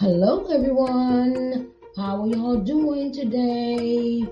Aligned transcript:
Hello, 0.00 0.46
everyone. 0.46 1.72
How 1.94 2.22
are 2.22 2.26
y'all 2.26 2.56
doing 2.56 3.12
today? 3.12 4.24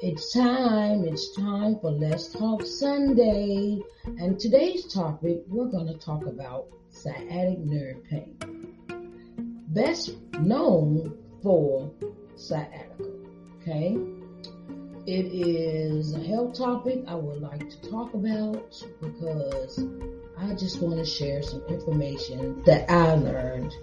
It's 0.00 0.32
time. 0.32 1.04
It's 1.04 1.36
time 1.36 1.78
for 1.80 1.90
Let's 1.90 2.28
Talk 2.28 2.64
Sunday. 2.64 3.78
And 4.06 4.40
today's 4.40 4.90
topic, 4.90 5.42
we're 5.48 5.66
going 5.66 5.88
to 5.88 5.98
talk 5.98 6.24
about 6.24 6.68
sciatic 6.88 7.58
nerve 7.58 8.04
pain. 8.08 8.38
Best 9.68 10.16
known 10.40 11.14
for 11.42 11.92
sciatica. 12.36 13.04
Okay? 13.60 13.98
It 15.06 15.26
is 15.26 16.14
a 16.14 16.20
health 16.20 16.56
topic 16.56 17.04
I 17.06 17.16
would 17.16 17.42
like 17.42 17.68
to 17.68 17.90
talk 17.90 18.14
about 18.14 18.82
because 19.02 19.78
I 20.38 20.54
just 20.54 20.80
want 20.80 20.96
to 20.96 21.04
share 21.04 21.42
some 21.42 21.60
information 21.68 22.62
that 22.62 22.90
I 22.90 23.12
learned 23.16 23.74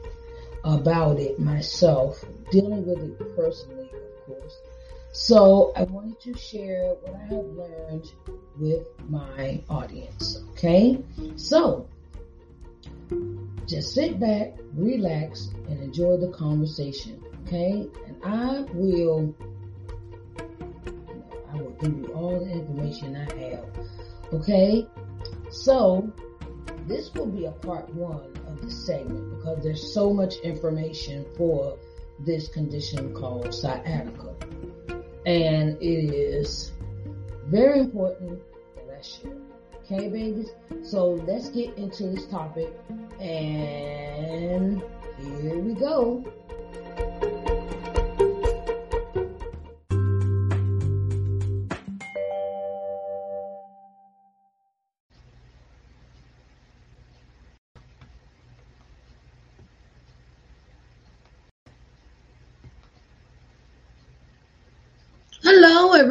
about 0.64 1.20
it 1.20 1.40
myself, 1.40 2.24
dealing 2.52 2.86
with 2.86 3.00
it 3.00 3.36
personally, 3.36 3.90
of 3.94 4.26
course. 4.26 4.58
So 5.12 5.74
I 5.76 5.84
wanted 5.84 6.20
to 6.22 6.38
share 6.38 6.96
what 7.02 7.16
I 7.16 7.24
have 7.26 7.46
learned 7.46 8.12
with 8.58 8.88
my 9.10 9.62
audience. 9.70 10.44
Okay? 10.52 11.04
So 11.36 11.88
just 13.68 13.94
sit 13.94 14.20
back, 14.20 14.54
relax, 14.76 15.50
and 15.70 15.82
enjoy 15.84 16.18
the 16.18 16.30
conversation. 16.30 17.24
Okay? 17.46 17.88
And 18.08 18.18
I 18.24 18.62
will 18.74 19.36
I 21.52 21.58
will 21.58 21.78
give 21.80 21.96
you 21.96 22.14
all 22.16 22.40
the 22.40 22.52
information 22.52 23.16
I 23.16 23.50
have. 23.50 23.66
Okay? 24.34 24.88
So 25.52 26.12
this 26.88 27.14
will 27.14 27.28
be 27.28 27.46
a 27.46 27.52
part 27.52 27.90
one 27.94 28.34
of 28.48 28.62
the 28.62 28.70
segment 28.70 29.38
because 29.38 29.64
there's 29.64 29.94
so 29.94 30.14
much 30.14 30.38
information 30.38 31.26
for 31.38 31.78
this 32.20 32.48
condition 32.48 33.14
called 33.14 33.54
sciatica. 33.54 34.36
And 35.26 35.82
it 35.82 36.14
is 36.14 36.72
very 37.46 37.80
important 37.80 38.42
that 38.76 38.98
I 38.98 39.02
share. 39.02 39.38
Okay, 39.86 40.10
babies? 40.10 40.52
So 40.84 41.12
let's 41.28 41.50
get 41.50 41.78
into 41.78 42.08
this 42.08 42.26
topic. 42.28 42.74
And 43.20 44.82
here 45.20 45.60
we 45.60 45.74
go. 45.74 46.24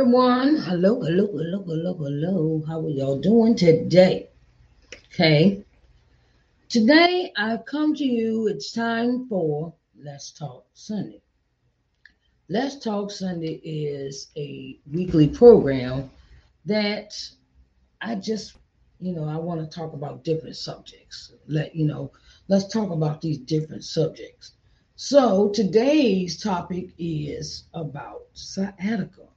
Everyone. 0.02 0.56
Hello, 0.56 1.00
hello, 1.00 1.28
hello, 1.28 1.62
hello, 1.62 1.94
hello. 1.94 2.64
How 2.66 2.80
are 2.80 2.88
y'all 2.88 3.20
doing 3.20 3.54
today? 3.54 4.30
Okay. 5.14 5.64
Today 6.68 7.32
I've 7.36 7.64
come 7.66 7.94
to 7.94 8.04
you. 8.04 8.48
It's 8.48 8.72
time 8.72 9.28
for 9.28 9.72
Let's 9.96 10.32
Talk 10.32 10.66
Sunday. 10.74 11.22
Let's 12.48 12.80
Talk 12.80 13.12
Sunday 13.12 13.60
is 13.62 14.26
a 14.36 14.76
weekly 14.92 15.28
program 15.28 16.10
that 16.64 17.14
I 18.00 18.16
just, 18.16 18.56
you 18.98 19.12
know, 19.12 19.28
I 19.28 19.36
want 19.36 19.60
to 19.60 19.72
talk 19.72 19.92
about 19.92 20.24
different 20.24 20.56
subjects. 20.56 21.32
Let 21.46 21.76
you 21.76 21.86
know, 21.86 22.10
let's 22.48 22.66
talk 22.66 22.90
about 22.90 23.20
these 23.20 23.38
different 23.38 23.84
subjects. 23.84 24.54
So 24.96 25.50
today's 25.50 26.42
topic 26.42 26.88
is 26.98 27.68
about 27.72 28.22
sciatica. 28.32 29.28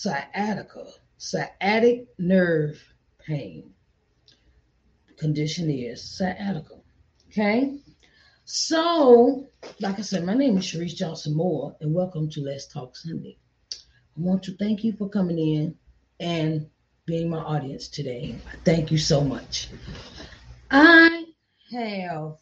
Sciatica, 0.00 0.86
sciatic 1.16 2.06
nerve 2.20 2.80
pain. 3.18 3.74
Condition 5.16 5.68
is 5.68 6.00
sciatica. 6.00 6.76
Okay. 7.26 7.80
So, 8.44 9.48
like 9.80 9.98
I 9.98 10.02
said, 10.02 10.24
my 10.24 10.34
name 10.34 10.56
is 10.56 10.62
Sharice 10.62 10.94
Johnson 10.94 11.34
Moore, 11.34 11.74
and 11.80 11.92
welcome 11.92 12.30
to 12.30 12.40
Let's 12.40 12.68
Talk 12.68 12.96
Sunday. 12.96 13.38
I 13.72 14.20
want 14.20 14.44
to 14.44 14.56
thank 14.56 14.84
you 14.84 14.92
for 14.92 15.08
coming 15.08 15.36
in 15.40 15.74
and 16.20 16.70
being 17.04 17.28
my 17.28 17.40
audience 17.40 17.88
today. 17.88 18.36
Thank 18.64 18.92
you 18.92 18.98
so 18.98 19.20
much. 19.20 19.68
I 20.70 21.24
have 21.72 22.36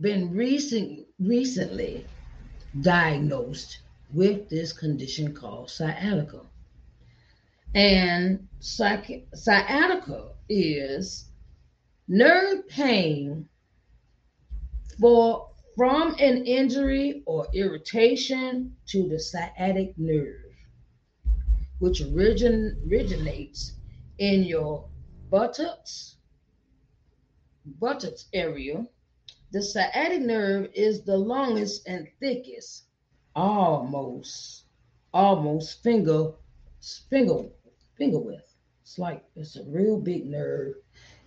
been 0.00 0.34
recent, 0.34 1.06
recently 1.20 2.04
diagnosed 2.80 3.78
with 4.12 4.48
this 4.48 4.72
condition 4.72 5.34
called 5.34 5.70
sciatica. 5.70 6.40
And 7.74 8.48
sci- 8.60 9.24
sciatica 9.34 10.30
is 10.48 11.26
nerve 12.08 12.68
pain 12.68 13.48
for 15.00 15.50
from 15.76 16.14
an 16.18 16.46
injury 16.46 17.22
or 17.26 17.46
irritation 17.52 18.74
to 18.86 19.08
the 19.08 19.18
sciatic 19.18 19.98
nerve, 19.98 20.54
which 21.80 22.00
origin, 22.00 22.80
originates 22.86 23.72
in 24.18 24.44
your 24.44 24.88
buttocks, 25.30 26.16
buttocks 27.78 28.26
area. 28.32 28.86
The 29.52 29.60
sciatic 29.60 30.22
nerve 30.22 30.70
is 30.74 31.02
the 31.02 31.18
longest 31.18 31.86
and 31.86 32.08
thickest 32.20 32.85
almost 33.36 34.64
almost 35.12 35.82
finger 35.82 36.32
finger 37.08 37.44
finger 37.96 38.18
width. 38.18 38.54
It's 38.82 38.98
like 38.98 39.22
it's 39.36 39.56
a 39.56 39.64
real 39.64 40.00
big 40.00 40.26
nerve 40.26 40.74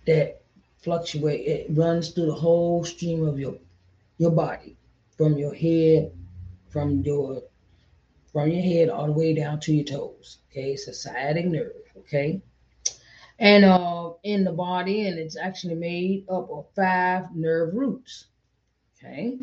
that 0.06 0.42
fluctuate. 0.82 1.46
It 1.46 1.66
runs 1.70 2.10
through 2.10 2.26
the 2.26 2.34
whole 2.34 2.84
stream 2.84 3.26
of 3.26 3.38
your 3.38 3.54
your 4.18 4.32
body, 4.32 4.76
from 5.16 5.38
your 5.38 5.54
head, 5.54 6.12
from 6.68 7.02
your 7.02 7.42
from 8.32 8.50
your 8.50 8.62
head 8.62 8.88
all 8.88 9.06
the 9.06 9.12
way 9.12 9.34
down 9.34 9.60
to 9.60 9.74
your 9.74 9.84
toes. 9.84 10.38
Okay, 10.50 10.72
it's 10.72 10.88
a 10.88 10.94
sciatic 10.94 11.46
nerve. 11.46 11.72
Okay, 11.98 12.42
and 13.38 13.64
uh, 13.64 14.10
in 14.24 14.44
the 14.44 14.52
body, 14.52 15.06
and 15.06 15.18
it's 15.18 15.36
actually 15.36 15.76
made 15.76 16.26
up 16.28 16.50
of 16.50 16.66
five 16.74 17.34
nerve 17.34 17.74
roots. 17.74 18.26
Okay, 18.98 19.38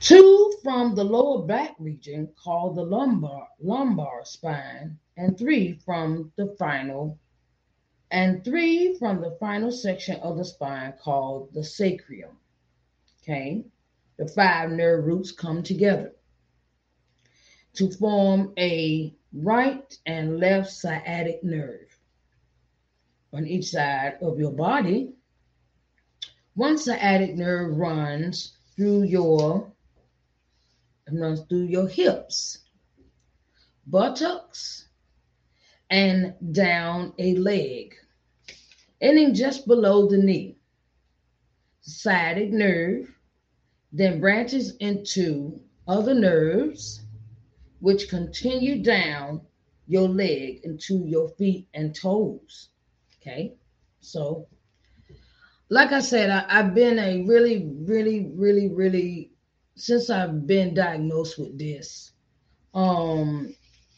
two 0.00 0.52
from 0.62 0.94
the 0.94 1.04
lower 1.04 1.46
back 1.46 1.74
region 1.78 2.28
called 2.42 2.76
the 2.76 2.82
lumbar 2.82 3.48
lumbar 3.60 4.24
spine, 4.24 4.98
and 5.16 5.38
three 5.38 5.78
from 5.84 6.32
the 6.36 6.54
final 6.58 7.18
and 8.10 8.44
three 8.44 8.96
from 8.98 9.20
the 9.20 9.36
final 9.40 9.70
section 9.72 10.16
of 10.20 10.36
the 10.36 10.44
spine 10.44 10.92
called 11.02 11.52
the 11.52 11.64
sacrum. 11.64 12.36
Okay, 13.22 13.64
the 14.16 14.28
five 14.28 14.70
nerve 14.70 15.04
roots 15.04 15.32
come 15.32 15.62
together 15.62 16.12
to 17.74 17.90
form 17.90 18.52
a 18.58 19.14
right 19.32 19.98
and 20.06 20.38
left 20.38 20.70
sciatic 20.70 21.42
nerve 21.42 21.98
on 23.32 23.46
each 23.46 23.70
side 23.70 24.16
of 24.22 24.38
your 24.38 24.52
body. 24.52 25.12
One 26.54 26.78
sciatic 26.78 27.36
nerve 27.36 27.76
runs 27.76 28.56
through 28.76 29.04
your 29.04 29.72
runs 31.12 31.42
through 31.48 31.64
your 31.64 31.88
hips, 31.88 32.58
buttocks, 33.86 34.88
and 35.90 36.34
down 36.52 37.12
a 37.18 37.36
leg, 37.36 37.94
ending 39.00 39.34
just 39.34 39.66
below 39.66 40.08
the 40.08 40.18
knee. 40.18 40.56
Sciatic 41.82 42.50
nerve 42.50 43.08
then 43.92 44.20
branches 44.20 44.76
into 44.76 45.60
other 45.86 46.14
nerves, 46.14 47.02
which 47.80 48.08
continue 48.08 48.82
down 48.82 49.40
your 49.86 50.08
leg 50.08 50.60
into 50.64 51.04
your 51.06 51.28
feet 51.30 51.68
and 51.72 51.94
toes. 51.94 52.70
Okay, 53.20 53.54
so 54.00 54.48
like 55.68 55.92
I 55.92 56.00
said, 56.00 56.30
I, 56.30 56.62
have 56.62 56.74
been 56.74 56.98
a 56.98 57.22
really, 57.22 57.70
really, 57.80 58.30
really, 58.34 58.68
really 58.68 59.32
since 59.76 60.10
I've 60.10 60.46
been 60.46 60.74
diagnosed 60.74 61.38
with 61.38 61.58
this, 61.58 62.12
um, 62.74 63.54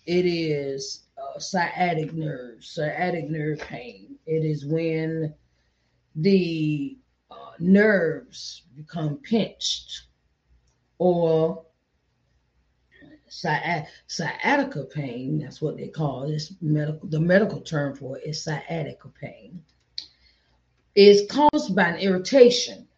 it 0.07 0.27
is 0.27 1.05
uh, 1.17 1.39
sciatic 1.39 2.13
nerve, 2.13 2.65
sciatic 2.65 3.31
nerve 3.31 3.61
pain. 3.61 4.17
It 4.27 4.45
is 4.45 4.67
when 4.67 5.35
the 6.17 6.99
uh, 7.31 7.53
nerves 7.59 8.63
become 8.77 9.19
pinched 9.19 10.03
or 10.99 11.65
sciatica 13.29 14.85
pain. 14.85 15.39
That's 15.39 15.63
what 15.63 15.77
they 15.77 15.89
call 15.89 16.27
this 16.27 16.53
medical. 16.61 17.09
The 17.09 17.21
medical 17.21 17.61
term 17.61 17.95
for 17.95 18.19
it 18.19 18.25
is 18.27 18.43
sciatica 18.43 19.09
pain. 19.21 19.63
Is 20.95 21.31
caused 21.31 21.77
by 21.77 21.85
an 21.85 22.01
irritation 22.01 22.89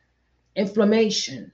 inflammation, 0.57 1.53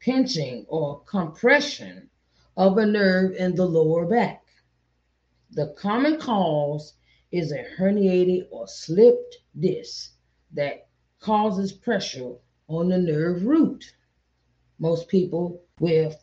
pinching, 0.00 0.64
or 0.68 1.02
compression 1.04 2.08
of 2.56 2.78
a 2.78 2.86
nerve 2.86 3.32
in 3.32 3.54
the 3.54 3.64
lower 3.64 4.06
back. 4.06 4.42
The 5.52 5.74
common 5.78 6.18
cause 6.18 6.94
is 7.32 7.52
a 7.52 7.64
herniated 7.78 8.48
or 8.50 8.66
slipped 8.66 9.38
disc 9.58 10.12
that 10.52 10.88
causes 11.20 11.72
pressure 11.72 12.34
on 12.68 12.88
the 12.88 12.98
nerve 12.98 13.44
root. 13.44 13.94
Most 14.78 15.08
people 15.08 15.62
with 15.78 16.16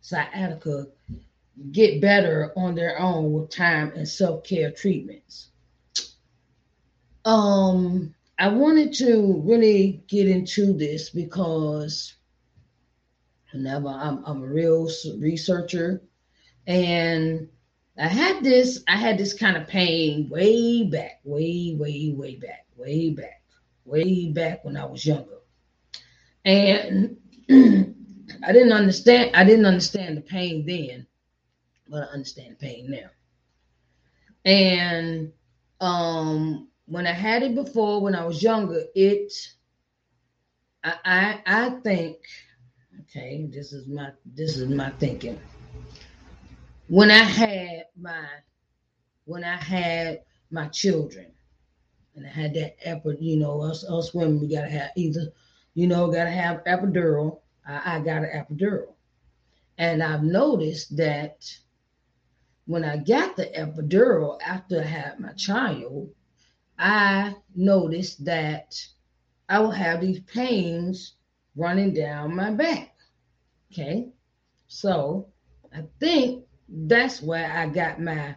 sciatica 0.00 0.86
get 1.70 2.00
better 2.00 2.52
on 2.56 2.74
their 2.74 2.98
own 2.98 3.32
with 3.32 3.50
time 3.50 3.92
and 3.94 4.08
self-care 4.08 4.72
treatments. 4.72 5.48
Um, 7.24 8.14
I 8.38 8.48
wanted 8.48 8.92
to 8.94 9.42
really 9.44 10.02
get 10.08 10.28
into 10.28 10.72
this 10.72 11.10
because 11.10 12.14
whenever 13.52 13.88
I'm, 13.88 14.24
I'm 14.26 14.42
a 14.42 14.46
real 14.46 14.88
researcher 15.18 16.02
and 16.66 17.48
I 17.98 18.08
had 18.08 18.42
this, 18.44 18.82
I 18.88 18.96
had 18.96 19.18
this 19.18 19.34
kind 19.34 19.56
of 19.56 19.68
pain 19.68 20.28
way 20.30 20.84
back, 20.84 21.20
way, 21.24 21.76
way, 21.78 22.14
way 22.16 22.36
back, 22.36 22.66
way 22.76 23.10
back, 23.10 23.42
way 23.84 24.30
back 24.32 24.64
when 24.64 24.76
I 24.76 24.84
was 24.86 25.04
younger. 25.04 25.38
And 26.44 27.16
I 27.50 28.52
didn't 28.52 28.72
understand, 28.72 29.36
I 29.36 29.44
didn't 29.44 29.66
understand 29.66 30.16
the 30.16 30.22
pain 30.22 30.66
then, 30.66 31.06
but 31.88 32.04
I 32.04 32.06
understand 32.12 32.52
the 32.58 32.66
pain 32.66 32.90
now. 32.90 33.10
And 34.44 35.32
um 35.80 36.68
when 36.86 37.06
I 37.06 37.12
had 37.12 37.42
it 37.42 37.54
before 37.54 38.00
when 38.00 38.14
I 38.14 38.24
was 38.26 38.42
younger, 38.42 38.84
it 38.94 39.32
I 40.84 40.94
I, 41.04 41.42
I 41.46 41.70
think 41.82 42.18
okay, 43.14 43.46
this 43.52 43.72
is 43.72 43.86
my 43.88 44.10
this 44.24 44.56
is 44.56 44.68
my 44.70 44.90
thinking 44.92 45.38
when 46.88 47.10
I 47.10 47.22
had 47.22 47.84
my 48.00 48.24
when 49.24 49.44
I 49.44 49.56
had 49.56 50.22
my 50.50 50.68
children 50.68 51.32
and 52.14 52.26
I 52.26 52.28
had 52.28 52.54
that 52.54 52.76
epi, 52.82 53.16
you 53.20 53.36
know, 53.36 53.62
us 53.62 53.84
us 53.84 54.14
women 54.14 54.40
we 54.40 54.48
gotta 54.48 54.68
have 54.68 54.90
either, 54.96 55.32
you 55.74 55.86
know, 55.86 56.10
gotta 56.10 56.30
have 56.30 56.64
epidural. 56.64 57.40
I, 57.66 57.96
I 57.96 58.00
got 58.00 58.24
an 58.24 58.30
epidural. 58.34 58.94
And 59.78 60.02
I've 60.02 60.22
noticed 60.22 60.96
that 60.96 61.50
when 62.66 62.84
I 62.84 62.98
got 62.98 63.36
the 63.36 63.46
epidural 63.46 64.38
after 64.46 64.80
I 64.80 64.84
had 64.84 65.20
my 65.20 65.32
child, 65.32 66.10
I 66.78 67.34
noticed 67.54 68.24
that 68.24 68.86
I 69.48 69.60
will 69.60 69.70
have 69.70 70.00
these 70.00 70.20
pains 70.20 71.14
running 71.56 71.94
down 71.94 72.36
my 72.36 72.50
back. 72.50 72.91
Okay. 73.72 74.08
So 74.68 75.28
I 75.74 75.84
think 75.98 76.44
that's 76.68 77.22
where 77.22 77.50
I 77.50 77.68
got 77.68 78.00
my 78.00 78.34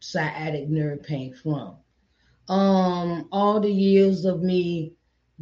sciatic 0.00 0.68
nerve 0.68 1.04
pain 1.04 1.34
from. 1.34 1.76
Um, 2.48 3.28
all 3.30 3.60
the 3.60 3.70
years 3.70 4.24
of 4.24 4.42
me 4.42 4.92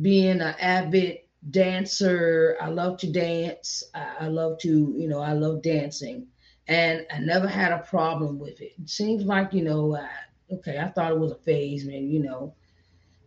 being 0.00 0.40
an 0.42 0.54
avid 0.60 1.20
dancer, 1.50 2.56
I 2.60 2.68
love 2.68 2.98
to 2.98 3.10
dance. 3.10 3.82
I, 3.94 4.16
I 4.20 4.26
love 4.28 4.58
to, 4.58 4.94
you 4.96 5.08
know, 5.08 5.20
I 5.20 5.32
love 5.32 5.62
dancing, 5.62 6.26
and 6.68 7.06
I 7.10 7.18
never 7.18 7.48
had 7.48 7.72
a 7.72 7.78
problem 7.78 8.38
with 8.38 8.60
it. 8.60 8.72
It 8.80 8.90
seems 8.90 9.24
like, 9.24 9.52
you 9.52 9.64
know, 9.64 9.96
I, 9.96 10.08
okay, 10.54 10.78
I 10.78 10.88
thought 10.88 11.12
it 11.12 11.18
was 11.18 11.32
a 11.32 11.36
phase, 11.36 11.86
man, 11.86 12.08
you 12.10 12.22
know. 12.22 12.54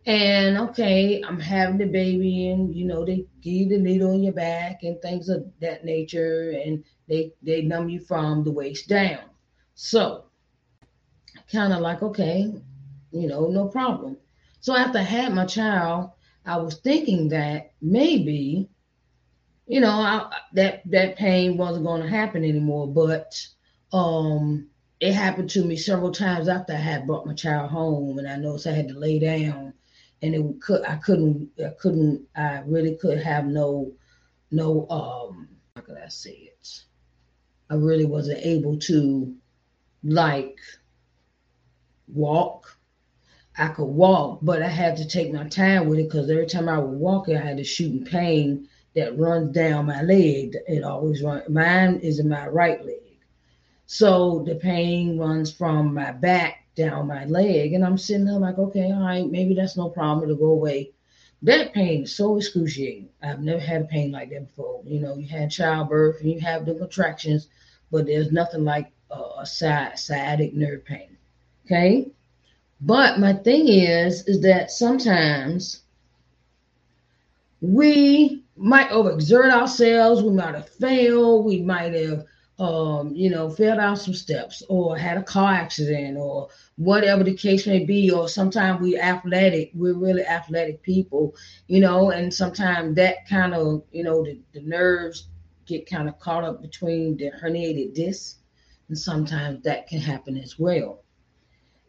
And 0.06 0.56
okay, 0.56 1.20
I'm 1.26 1.40
having 1.40 1.78
the 1.78 1.86
baby, 1.86 2.50
and 2.50 2.72
you 2.74 2.84
know, 2.84 3.04
they 3.04 3.26
give 3.42 3.52
you 3.54 3.68
the 3.68 3.78
needle 3.78 4.12
in 4.12 4.22
your 4.22 4.32
back 4.32 4.84
and 4.84 5.00
things 5.02 5.28
of 5.28 5.44
that 5.60 5.84
nature, 5.84 6.50
and 6.64 6.84
they 7.08 7.32
they 7.42 7.62
numb 7.62 7.88
you 7.88 7.98
from 8.00 8.44
the 8.44 8.52
waist 8.52 8.88
down. 8.88 9.24
So 9.74 10.26
kind 11.52 11.72
of 11.72 11.80
like, 11.80 12.02
okay, 12.02 12.52
you 13.12 13.28
know, 13.28 13.48
no 13.48 13.66
problem. 13.68 14.16
So 14.60 14.76
after 14.76 14.98
I 14.98 15.02
had 15.02 15.34
my 15.34 15.44
child, 15.46 16.10
I 16.44 16.56
was 16.58 16.76
thinking 16.76 17.28
that 17.30 17.72
maybe, 17.80 18.68
you 19.66 19.80
know, 19.80 19.90
I, 19.90 20.30
that 20.52 20.82
that 20.90 21.16
pain 21.16 21.56
wasn't 21.56 21.86
going 21.86 22.02
to 22.02 22.08
happen 22.08 22.44
anymore. 22.44 22.86
But 22.86 23.44
um, 23.92 24.68
it 25.00 25.12
happened 25.12 25.50
to 25.50 25.64
me 25.64 25.76
several 25.76 26.12
times 26.12 26.48
after 26.48 26.72
I 26.72 26.76
had 26.76 27.06
brought 27.06 27.26
my 27.26 27.34
child 27.34 27.70
home, 27.70 28.18
and 28.18 28.28
I 28.28 28.36
noticed 28.36 28.66
I 28.66 28.72
had 28.72 28.88
to 28.88 28.98
lay 28.98 29.18
down, 29.18 29.72
and 30.22 30.34
it 30.34 30.60
could 30.60 30.84
I 30.84 30.96
couldn't 30.96 31.50
I 31.64 31.70
couldn't 31.78 32.26
I 32.36 32.62
really 32.66 32.96
could 32.96 33.18
have 33.18 33.46
no 33.46 33.92
no 34.50 34.88
um 34.88 35.48
how 35.74 35.82
could 35.82 35.98
I 35.98 36.08
say 36.08 36.30
it 36.30 36.82
I 37.68 37.74
really 37.74 38.04
wasn't 38.04 38.44
able 38.44 38.78
to 38.80 39.34
like 40.04 40.58
walk. 42.08 42.78
I 43.58 43.68
could 43.68 43.84
walk, 43.86 44.40
but 44.42 44.62
I 44.62 44.68
had 44.68 44.96
to 44.98 45.08
take 45.08 45.32
my 45.32 45.48
time 45.48 45.88
with 45.88 45.98
it 45.98 46.04
because 46.04 46.30
every 46.30 46.46
time 46.46 46.68
I 46.68 46.78
would 46.78 46.98
walk, 46.98 47.28
I 47.28 47.38
had 47.38 47.58
a 47.58 47.64
shooting 47.64 48.04
pain 48.04 48.68
that 48.94 49.18
runs 49.18 49.50
down 49.52 49.86
my 49.86 50.02
leg. 50.02 50.56
It 50.68 50.84
always 50.84 51.22
runs. 51.22 51.48
Mine 51.48 51.96
is 52.00 52.18
in 52.18 52.28
my 52.28 52.46
right 52.48 52.84
leg. 52.84 53.18
So 53.86 54.44
the 54.46 54.56
pain 54.56 55.18
runs 55.18 55.50
from 55.50 55.94
my 55.94 56.12
back 56.12 56.65
down 56.76 57.08
my 57.08 57.24
leg. 57.24 57.72
And 57.72 57.84
I'm 57.84 57.98
sitting 57.98 58.26
there 58.26 58.38
like, 58.38 58.58
okay, 58.58 58.92
all 58.92 59.04
right, 59.04 59.28
maybe 59.28 59.54
that's 59.54 59.76
no 59.76 59.88
problem. 59.88 60.24
It'll 60.24 60.36
go 60.36 60.52
away. 60.52 60.92
That 61.42 61.74
pain 61.74 62.04
is 62.04 62.14
so 62.14 62.36
excruciating. 62.36 63.08
I've 63.22 63.40
never 63.40 63.60
had 63.60 63.82
a 63.82 63.86
pain 63.86 64.12
like 64.12 64.30
that 64.30 64.46
before. 64.46 64.82
You 64.86 65.00
know, 65.00 65.16
you 65.16 65.26
had 65.26 65.50
childbirth 65.50 66.20
and 66.20 66.30
you 66.30 66.40
have 66.40 66.64
the 66.64 66.74
contractions 66.74 67.48
but 67.90 68.06
there's 68.06 68.32
nothing 68.32 68.64
like 68.64 68.92
uh, 69.10 69.40
a 69.40 69.46
sciatic 69.46 70.54
nerve 70.54 70.84
pain. 70.84 71.16
Okay. 71.64 72.10
But 72.80 73.18
my 73.18 73.32
thing 73.32 73.68
is, 73.68 74.26
is 74.26 74.40
that 74.42 74.70
sometimes 74.70 75.82
we 77.60 78.44
might 78.56 78.90
overexert 78.90 79.50
ourselves. 79.50 80.22
We 80.22 80.30
might 80.30 80.54
have 80.54 80.68
failed. 80.68 81.46
We 81.46 81.62
might 81.62 81.94
have, 81.94 82.24
um, 82.58 83.14
you 83.14 83.30
know, 83.30 83.50
failed 83.50 83.78
out 83.78 83.98
some 83.98 84.14
steps 84.14 84.62
or 84.68 84.96
had 84.96 85.18
a 85.18 85.22
car 85.22 85.52
accident 85.52 86.16
or 86.16 86.48
whatever 86.76 87.22
the 87.22 87.34
case 87.34 87.66
may 87.66 87.84
be. 87.84 88.10
Or 88.10 88.28
sometimes 88.28 88.80
we're 88.80 89.00
athletic. 89.00 89.72
We're 89.74 89.94
really 89.98 90.24
athletic 90.24 90.82
people, 90.82 91.34
you 91.66 91.80
know, 91.80 92.10
and 92.10 92.32
sometimes 92.32 92.96
that 92.96 93.28
kind 93.28 93.54
of, 93.54 93.82
you 93.92 94.04
know, 94.04 94.24
the, 94.24 94.40
the 94.52 94.60
nerves 94.60 95.28
get 95.66 95.88
kind 95.88 96.08
of 96.08 96.18
caught 96.18 96.44
up 96.44 96.62
between 96.62 97.16
the 97.16 97.30
herniated 97.30 97.94
disc, 97.94 98.38
and 98.88 98.98
sometimes 98.98 99.62
that 99.64 99.88
can 99.88 100.00
happen 100.00 100.38
as 100.38 100.58
well. 100.58 101.02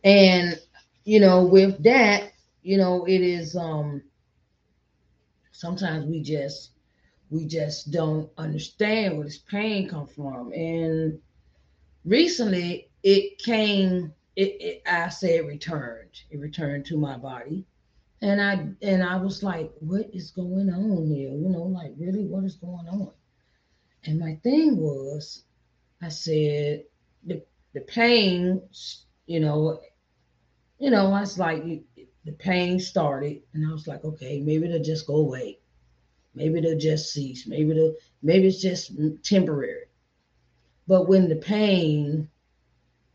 And 0.04 0.60
you 1.06 1.22
know, 1.22 1.46
with 1.46 1.82
that, 1.84 2.34
you 2.64 2.78
know, 2.78 3.06
it 3.06 3.22
is 3.22 3.56
um 3.56 4.04
sometimes 5.52 6.06
we 6.06 6.22
just 6.22 6.72
we 7.30 7.46
just 7.46 7.92
don't 7.92 8.30
understand 8.38 9.18
where 9.18 9.26
this 9.26 9.38
pain 9.38 9.90
come 9.90 10.08
from. 10.08 10.52
And 10.54 11.20
recently 12.06 12.90
it 13.04 13.38
came 13.40 14.14
it, 14.36 14.62
it 14.62 14.82
I 14.86 15.10
say 15.10 15.38
it 15.38 15.46
returned. 15.46 16.12
It 16.30 16.40
returned 16.40 16.86
to 16.88 16.98
my 16.98 17.18
body. 17.18 17.66
And 18.22 18.42
I 18.42 18.70
and 18.82 19.04
I 19.04 19.18
was 19.18 19.44
like, 19.44 19.72
what 19.80 20.10
is 20.14 20.32
going 20.32 20.70
on 20.70 21.08
here? 21.08 21.32
You 21.32 21.50
know, 21.50 21.64
like 21.64 21.94
really 21.98 22.26
what 22.26 22.46
is 22.46 22.56
going 22.56 22.88
on? 22.88 23.12
And 24.06 24.20
my 24.20 24.36
thing 24.44 24.78
was, 24.78 25.44
I 26.02 26.10
said, 26.10 26.84
the 27.26 27.44
the 27.74 27.82
pain, 27.82 28.62
you 29.26 29.40
know, 29.40 29.82
you 30.80 30.90
know, 30.90 31.12
I 31.12 31.22
was 31.22 31.38
like, 31.38 31.64
the 31.64 32.32
pain 32.34 32.80
started, 32.80 33.42
and 33.54 33.68
I 33.68 33.72
was 33.72 33.88
like, 33.88 34.04
okay, 34.04 34.40
maybe 34.40 34.66
it'll 34.66 34.84
just 34.84 35.08
go 35.08 35.16
away, 35.16 35.60
maybe 36.38 36.62
they'll 36.62 36.78
just 36.78 37.12
cease, 37.12 37.48
maybe 37.48 37.72
it'll, 37.72 37.96
maybe 38.22 38.48
it's 38.48 38.62
just 38.62 38.92
temporary. 39.24 39.86
But 40.88 41.08
when 41.10 41.28
the 41.28 41.36
pain 41.36 42.30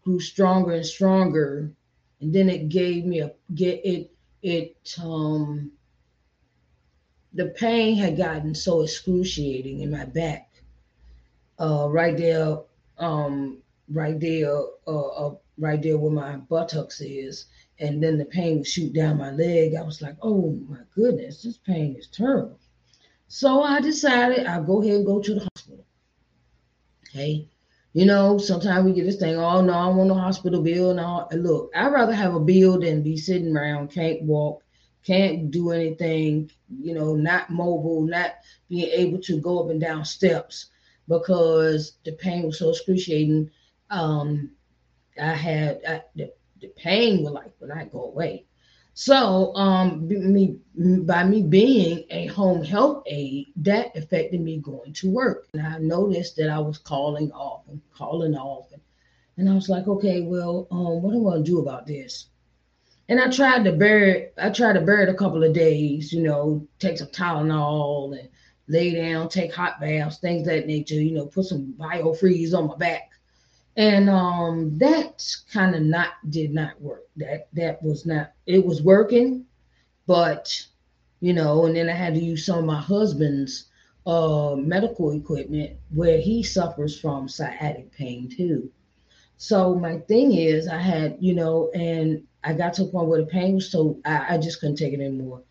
grew 0.03 0.21
stronger 0.21 0.73
and 0.73 0.87
stronger, 0.87 1.73
and 2.21 2.35
then 2.35 2.51
it 2.51 2.69
gave 2.69 3.05
me 3.07 3.21
a 3.21 3.33
get 3.55 3.81
it 3.85 4.11
it 4.43 4.99
um 5.03 5.73
the 7.35 7.47
pain 7.47 7.97
had 7.97 8.17
gotten 8.17 8.55
so 8.55 8.83
excruciating 8.83 9.81
in 9.81 9.91
my 9.91 10.05
back 10.05 10.53
uh, 11.59 11.89
right 11.89 12.17
there, 12.17 12.59
um, 12.99 13.59
right 13.89 14.19
there, 14.19 14.55
uh, 14.87 15.09
uh, 15.09 15.35
right 15.59 15.81
there 15.83 15.97
where 15.97 16.11
my 16.11 16.37
buttocks 16.37 17.01
is, 17.01 17.47
and 17.79 18.03
then 18.03 18.19
the 18.19 18.25
pain 18.25 18.59
would 18.59 18.67
shoot 18.67 18.93
down 18.93 19.19
my 19.19 19.31
leg. 19.31 19.75
I 19.75 19.83
was 19.83 20.03
like, 20.03 20.17
oh 20.23 20.59
my 20.69 20.79
goodness, 20.95 21.43
this 21.43 21.59
pain 21.59 21.97
is 21.97 22.09
terrible. 22.09 22.59
So 23.35 23.63
I 23.63 23.81
decided 23.81 24.47
I'll 24.47 24.63
go 24.63 24.83
ahead 24.83 24.97
and 24.97 25.07
go 25.07 25.19
to 25.19 25.35
the 25.35 25.41
hospital. 25.41 25.87
Okay. 27.09 27.49
You 27.95 28.05
know, 28.05 28.37
sometimes 28.37 28.85
we 28.85 28.93
get 28.93 29.07
this 29.07 29.17
thing, 29.17 29.37
oh 29.37 29.63
no, 29.63 29.73
I 29.73 29.87
want 29.87 30.11
a 30.11 30.15
hospital 30.15 30.61
bill. 30.61 30.93
No, 30.93 31.29
look, 31.33 31.71
I'd 31.75 31.95
rather 31.95 32.13
have 32.13 32.35
a 32.35 32.41
bill 32.41 32.79
than 32.79 33.03
be 33.03 33.17
sitting 33.17 33.57
around, 33.57 33.91
can't 33.91 34.23
walk, 34.25 34.63
can't 35.03 35.51
do 35.51 35.71
anything, 35.71 36.51
you 36.79 36.93
know, 36.93 37.15
not 37.17 37.49
mobile, 37.49 38.03
not 38.03 38.33
being 38.69 38.91
able 38.91 39.19
to 39.21 39.41
go 39.41 39.65
up 39.65 39.71
and 39.71 39.81
down 39.81 40.05
steps 40.05 40.67
because 41.09 41.95
the 42.05 42.13
pain 42.13 42.43
was 42.43 42.59
so 42.59 42.69
excruciating. 42.69 43.51
Um, 43.89 44.51
I 45.19 45.33
had 45.33 45.81
I, 45.89 46.03
the, 46.15 46.35
the 46.61 46.69
pain 46.69 47.25
would 47.25 47.33
like 47.33 47.53
would 47.61 47.71
not 47.71 47.93
go 47.93 48.05
away. 48.05 48.45
So, 48.95 49.55
um, 49.55 50.07
me 50.07 50.59
by 50.75 51.25
me 51.25 51.43
being 51.43 52.05
a 52.11 52.27
home 52.27 52.63
health 52.63 53.05
aide, 53.07 53.47
that 53.57 53.97
affected 53.97 54.41
me 54.41 54.59
going 54.59 54.93
to 54.95 55.11
work, 55.11 55.49
and 55.55 55.67
I 55.67 55.79
noticed 55.79 56.37
that 56.37 56.51
I 56.51 56.59
was 56.59 56.77
calling 56.77 57.33
off 57.33 57.63
and 57.69 57.81
calling 57.95 58.35
off, 58.35 58.67
and, 59.39 59.49
I 59.49 59.55
was 59.55 59.71
like, 59.71 59.89
okay, 59.89 60.21
well, 60.21 60.69
um, 60.71 61.01
what 61.03 61.15
am 61.15 61.27
I 61.27 61.31
gonna 61.31 61.43
do 61.43 61.61
about 61.61 61.87
this? 61.87 62.27
And 63.09 63.19
I 63.19 63.31
tried 63.31 63.65
to 63.65 63.73
bear 63.73 64.05
it. 64.05 64.35
I 64.39 64.51
tried 64.51 64.75
to 64.75 64.83
bear 64.83 65.03
it 65.03 65.09
a 65.09 65.15
couple 65.15 65.43
of 65.43 65.55
days, 65.55 66.13
you 66.13 66.23
know, 66.23 66.67
take 66.79 66.99
some 66.99 67.09
Tylenol 67.09 68.19
and 68.19 68.29
lay 68.69 68.95
down, 68.95 69.29
take 69.29 69.55
hot 69.55 69.81
baths, 69.81 70.19
things 70.19 70.47
that 70.47 70.67
nature, 70.67 70.95
you 70.95 71.13
know, 71.13 71.27
put 71.27 71.47
some 71.47 71.75
biofreeze 71.79 72.55
on 72.55 72.69
my 72.69 72.77
back 72.77 73.11
and 73.77 74.11
um 74.11 74.77
that 74.79 75.25
kind 75.53 75.75
of 75.75 75.83
not 75.83 76.11
did 76.31 76.53
not 76.53 76.81
work. 76.81 77.05
That 77.17 77.49
that 77.55 77.83
was 77.83 78.07
not 78.07 78.33
it 78.47 78.65
was 78.65 78.83
working 78.83 79.47
but 80.07 80.65
you 81.21 81.33
know 81.33 81.67
and 81.67 81.77
then 81.77 81.89
i 81.89 81.93
had 81.93 82.15
to 82.15 82.21
use 82.21 82.45
some 82.45 82.59
of 82.59 82.65
my 82.65 82.81
husband's 82.81 83.67
uh 84.07 84.55
medical 84.57 85.13
equipment 85.13 85.77
where 85.95 86.19
he 86.19 86.43
suffers 86.43 86.99
from 87.01 87.29
sciatic 87.29 87.93
pain 87.93 88.29
too. 88.29 88.71
So 89.37 89.75
my 89.75 89.99
thing 90.01 90.33
is 90.35 90.69
i 90.69 90.79
had 90.79 91.17
you 91.21 91.35
know 91.35 91.71
and 91.75 92.25
i 92.45 92.53
got 92.53 92.75
to 92.75 92.85
a 92.85 92.89
point 92.89 93.09
where 93.09 93.21
the 93.21 93.27
pain 93.27 93.55
was 93.55 93.71
so 93.71 93.99
i, 94.05 94.35
I 94.35 94.39
just 94.39 94.61
couldn't 94.61 94.77
take 94.77 94.93
it 94.93 95.01
anymore. 95.01 95.43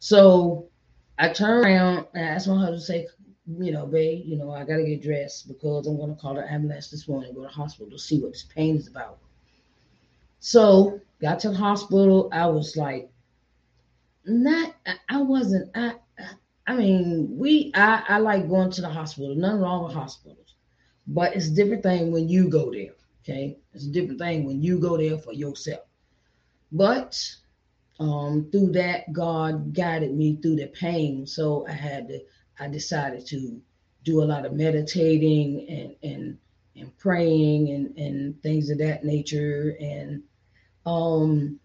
So 0.00 0.68
i 1.18 1.28
turned 1.28 1.64
around 1.64 2.06
and 2.14 2.26
asked 2.26 2.48
my 2.48 2.56
husband 2.58 2.80
to 2.80 2.86
say 2.86 3.08
you 3.56 3.72
know, 3.72 3.86
babe, 3.86 4.24
you 4.26 4.36
know, 4.36 4.50
I 4.50 4.64
gotta 4.64 4.84
get 4.84 5.02
dressed 5.02 5.48
because 5.48 5.86
I'm 5.86 5.98
gonna 5.98 6.14
call 6.14 6.34
the 6.34 6.50
ambulance 6.50 6.90
this 6.90 7.08
morning, 7.08 7.32
go 7.34 7.42
to 7.42 7.46
the 7.46 7.52
hospital 7.52 7.90
to 7.90 7.98
see 7.98 8.20
what 8.20 8.32
this 8.32 8.46
pain 8.54 8.76
is 8.76 8.88
about. 8.88 9.18
So 10.40 11.00
got 11.20 11.40
to 11.40 11.50
the 11.50 11.56
hospital. 11.56 12.28
I 12.32 12.46
was 12.46 12.76
like, 12.76 13.10
not, 14.26 14.74
I 15.08 15.22
wasn't, 15.22 15.70
I, 15.74 15.94
I 16.66 16.76
mean, 16.76 17.38
we, 17.38 17.72
I, 17.74 18.04
I 18.08 18.18
like 18.18 18.48
going 18.48 18.70
to 18.72 18.82
the 18.82 18.88
hospital. 18.90 19.34
Nothing 19.34 19.60
wrong 19.60 19.84
with 19.84 19.94
hospitals, 19.94 20.54
but 21.06 21.34
it's 21.34 21.46
a 21.48 21.54
different 21.54 21.82
thing 21.82 22.12
when 22.12 22.28
you 22.28 22.48
go 22.50 22.70
there. 22.70 22.92
Okay, 23.24 23.58
it's 23.72 23.86
a 23.86 23.90
different 23.90 24.20
thing 24.20 24.44
when 24.44 24.62
you 24.62 24.78
go 24.78 24.96
there 24.96 25.18
for 25.18 25.32
yourself. 25.32 25.82
But 26.70 27.18
um, 27.98 28.48
through 28.52 28.72
that, 28.72 29.12
God 29.12 29.72
guided 29.74 30.14
me 30.14 30.38
through 30.40 30.56
the 30.56 30.66
pain, 30.68 31.26
so 31.26 31.66
I 31.66 31.72
had 31.72 32.08
to 32.08 32.20
I 32.60 32.68
decided 32.68 33.26
to 33.26 33.60
do 34.04 34.22
a 34.22 34.24
lot 34.24 34.46
of 34.46 34.52
meditating 34.52 35.66
and 35.68 36.12
and 36.12 36.38
and 36.76 36.96
praying 36.98 37.70
and 37.70 37.98
and 37.98 38.42
things 38.42 38.70
of 38.70 38.78
that 38.78 39.04
nature. 39.04 39.76
And 39.80 40.22
um, 40.86 41.60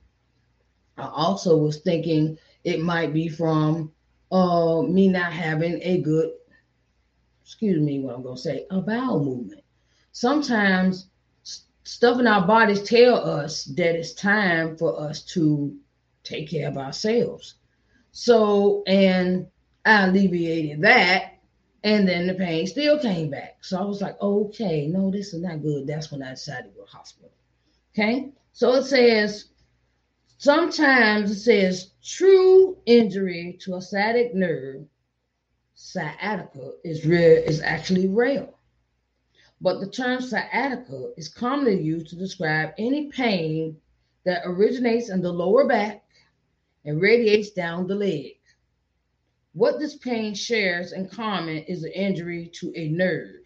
I 0.98 1.08
also 1.08 1.58
was 1.58 1.80
thinking 1.80 2.38
it 2.64 2.80
might 2.80 3.14
be 3.14 3.28
from 3.30 3.92
uh, 4.32 4.82
me 4.82 5.08
not 5.08 5.32
having 5.32 5.80
a 5.84 6.02
good, 6.02 6.32
excuse 7.44 7.80
me, 7.80 8.00
what 8.00 8.16
I'm 8.16 8.24
gonna 8.24 8.38
say, 8.38 8.66
a 8.70 8.82
bowel 8.82 9.24
movement. 9.24 9.62
Sometimes 10.12 11.08
stuff 11.84 12.20
in 12.20 12.28
our 12.28 12.46
bodies 12.48 12.82
tell 12.84 13.16
us 13.16 13.66
that 13.66 13.96
it's 13.96 14.14
time 14.14 14.78
for 14.78 15.00
us 15.00 15.22
to 15.24 15.78
take 16.24 16.50
care 16.50 16.68
of 16.68 16.78
ourselves. 16.78 17.56
So, 18.12 18.84
and 18.88 19.48
I 19.86 20.08
alleviated 20.08 20.82
that, 20.82 21.40
and 21.84 22.08
then 22.08 22.28
the 22.28 22.34
pain 22.34 22.66
still 22.68 23.00
came 23.00 23.30
back. 23.30 23.58
So 23.62 23.78
I 23.80 23.84
was 23.84 24.02
like, 24.02 24.20
okay, 24.22 24.88
no, 24.88 25.12
this 25.12 25.34
is 25.34 25.42
not 25.42 25.62
good. 25.62 25.88
That's 25.88 26.12
when 26.12 26.24
I 26.24 26.32
decided 26.32 26.72
to 26.72 26.78
go 26.78 26.86
to 26.86 26.92
the 26.92 26.98
hospital. 26.98 27.32
Okay, 27.94 28.32
so 28.54 28.74
it 28.76 28.84
says 28.86 29.50
sometimes 30.38 31.32
it 31.32 31.40
says 31.40 31.92
true 32.04 32.78
injury 32.86 33.58
to 33.62 33.76
a 33.76 33.82
sciatic 33.82 34.34
nerve, 34.34 34.86
sciatica, 35.76 36.72
is 36.84 37.06
rare, 37.06 37.38
is 37.38 37.62
actually 37.62 38.08
rare. 38.08 38.48
But 39.62 39.80
the 39.80 39.90
term 39.90 40.22
sciatica 40.22 41.12
is 41.18 41.30
commonly 41.30 41.82
used 41.82 42.08
to 42.10 42.16
describe 42.16 42.74
any 42.78 43.10
pain 43.12 43.78
that 44.26 44.44
originates 44.46 45.10
in 45.10 45.22
the 45.22 45.32
lower 45.32 45.68
back 45.68 46.04
and 46.86 47.02
radiates 47.02 47.52
down 47.52 47.88
the 47.88 47.96
leg. 47.96 48.34
What 49.54 49.78
this 49.80 49.96
pain 49.96 50.34
shares 50.34 50.94
in 50.94 51.08
common 51.08 51.58
is 51.66 51.84
an 51.84 51.92
injury 51.92 52.50
to 52.56 52.74
a 52.76 52.90
nerve, 52.90 53.46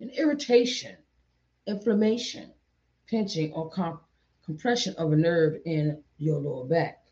an 0.00 0.08
irritation, 0.10 0.96
inflammation, 1.66 2.50
pinching, 3.06 3.52
or 3.52 3.68
comp- 3.68 4.02
compression 4.46 4.94
of 4.96 5.12
a 5.12 5.16
nerve 5.16 5.60
in 5.66 6.02
your 6.16 6.38
lower 6.38 6.64
back. 6.64 7.04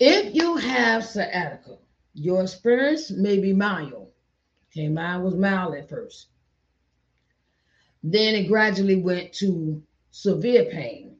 If 0.00 0.34
you 0.34 0.56
have 0.56 1.04
sciatica, 1.04 1.78
your 2.14 2.42
experience 2.42 3.12
may 3.12 3.38
be 3.38 3.52
mild. 3.52 4.10
Okay, 4.72 4.88
mine 4.88 5.22
was 5.22 5.34
mild 5.34 5.76
at 5.76 5.88
first. 5.88 6.26
Then 8.02 8.34
it 8.34 8.48
gradually 8.48 9.00
went 9.00 9.32
to 9.34 9.82
severe 10.10 10.64
pain 10.64 11.16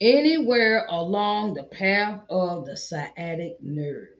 anywhere 0.00 0.86
along 0.88 1.54
the 1.54 1.64
path 1.64 2.22
of 2.30 2.64
the 2.64 2.76
sciatic 2.76 3.58
nerve. 3.60 4.15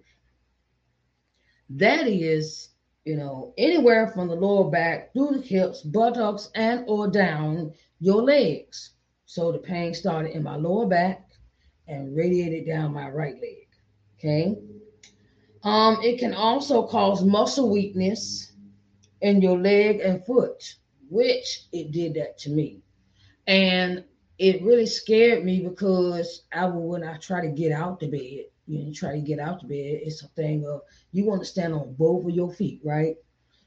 That 1.71 2.07
is, 2.07 2.71
you 3.05 3.17
know, 3.17 3.53
anywhere 3.59 4.09
from 4.09 4.29
the 4.29 4.35
lower 4.35 4.71
back 4.71 5.13
through 5.13 5.39
the 5.39 5.43
hips, 5.43 5.83
buttocks, 5.83 6.51
and 6.55 6.85
or 6.87 7.09
down 7.09 7.73
your 8.01 8.23
legs. 8.23 8.93
So 9.25 9.51
the 9.51 9.59
pain 9.59 9.93
started 9.95 10.33
in 10.33 10.43
my 10.43 10.57
lower 10.57 10.87
back 10.87 11.29
and 11.89 12.17
radiated 12.17 12.67
down 12.67 12.95
my 12.95 13.09
right 13.11 13.35
leg. 13.35 13.69
Okay. 14.19 14.57
Um, 15.63 15.99
it 16.03 16.19
can 16.19 16.33
also 16.33 16.87
cause 16.87 17.25
muscle 17.25 17.71
weakness 17.71 18.53
in 19.21 19.43
your 19.43 19.59
leg 19.59 20.01
and 20.01 20.25
foot, 20.25 20.63
which 21.11 21.65
it 21.73 21.91
did 21.91 22.15
that 22.15 22.39
to 22.39 22.51
me. 22.51 22.83
And 23.47 24.05
it 24.39 24.63
really 24.63 24.87
scared 24.87 25.45
me 25.45 25.61
because 25.67 26.43
I 26.53 26.67
when 26.67 27.03
I 27.05 27.17
try 27.19 27.41
to 27.41 27.49
get 27.49 27.73
out 27.73 28.01
the 28.01 28.09
bed, 28.09 28.47
you 28.67 28.85
know, 28.85 28.93
try 28.93 29.13
to 29.13 29.21
get 29.21 29.39
out 29.39 29.61
the 29.61 29.69
bed, 29.69 30.01
it's 30.03 30.23
a 30.23 30.29
thing 30.29 30.67
of 30.67 30.83
you 31.13 31.25
want 31.25 31.41
to 31.41 31.47
stand 31.47 31.75
on 31.75 31.95
both 31.95 32.25
of 32.25 32.31
your 32.31 32.53
feet, 32.53 32.81
right? 32.85 33.17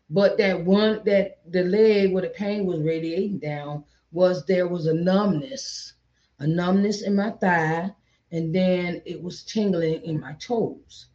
But 0.09 0.37
that 0.37 0.63
one 0.65 1.01
that 1.05 1.39
the 1.51 1.63
leg 1.63 2.13
where 2.13 2.23
the 2.23 2.29
pain 2.29 2.65
was 2.65 2.81
radiating 2.81 3.39
down 3.39 3.83
was 4.11 4.45
there 4.45 4.67
was 4.67 4.85
a 4.87 4.93
numbness, 4.93 5.93
a 6.39 6.47
numbness 6.47 7.01
in 7.03 7.15
my 7.15 7.31
thigh, 7.31 7.91
and 8.31 8.53
then 8.53 9.01
it 9.05 9.21
was 9.21 9.43
tingling 9.43 10.03
in 10.03 10.19
my 10.19 10.33
toes. 10.33 11.07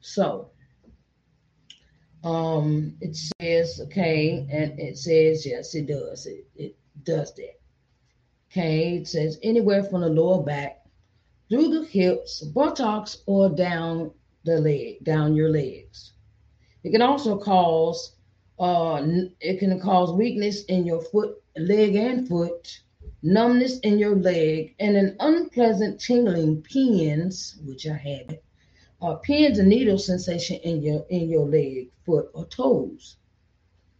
So 0.00 0.50
um 2.24 2.96
it 3.00 3.16
says 3.16 3.80
okay, 3.84 4.46
and 4.50 4.78
it 4.78 4.96
says 4.96 5.44
yes, 5.44 5.74
it 5.74 5.86
does. 5.86 6.26
It 6.26 6.46
it 6.54 6.76
does 7.02 7.34
that. 7.34 7.61
Okay, 8.52 8.96
it 8.98 9.08
says 9.08 9.38
anywhere 9.42 9.82
from 9.82 10.02
the 10.02 10.10
lower 10.10 10.42
back 10.42 10.84
through 11.48 11.68
the 11.68 11.86
hips, 11.86 12.42
buttocks, 12.42 13.22
or 13.24 13.48
down 13.48 14.10
the 14.44 14.60
leg, 14.60 15.02
down 15.04 15.34
your 15.34 15.48
legs. 15.48 16.12
It 16.84 16.90
can 16.90 17.00
also 17.00 17.38
cause 17.38 18.14
uh, 18.58 19.02
it 19.40 19.58
can 19.58 19.80
cause 19.80 20.12
weakness 20.12 20.64
in 20.64 20.84
your 20.84 21.00
foot, 21.00 21.42
leg, 21.56 21.96
and 21.96 22.28
foot, 22.28 22.78
numbness 23.22 23.78
in 23.78 23.98
your 23.98 24.16
leg, 24.16 24.74
and 24.78 24.98
an 24.98 25.16
unpleasant 25.20 25.98
tingling 25.98 26.60
pins, 26.60 27.56
which 27.64 27.86
I 27.86 27.94
had, 27.94 28.38
uh, 29.00 29.14
pins 29.14 29.58
and 29.58 29.70
needle 29.70 29.96
sensation 29.96 30.56
in 30.56 30.82
your 30.82 31.06
in 31.08 31.30
your 31.30 31.46
leg, 31.46 31.90
foot, 32.04 32.28
or 32.34 32.44
toes. 32.44 33.16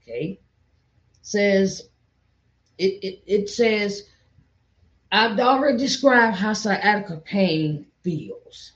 Okay, 0.03 0.41
says 1.23 1.89
it 2.77 3.03
it, 3.03 3.23
it 3.27 3.49
says 3.49 4.03
I've 5.13 5.39
already 5.39 5.79
described 5.79 6.39
how 6.39 6.55
sciatica 6.55 7.19
pain 7.19 7.87
feels. 8.03 8.73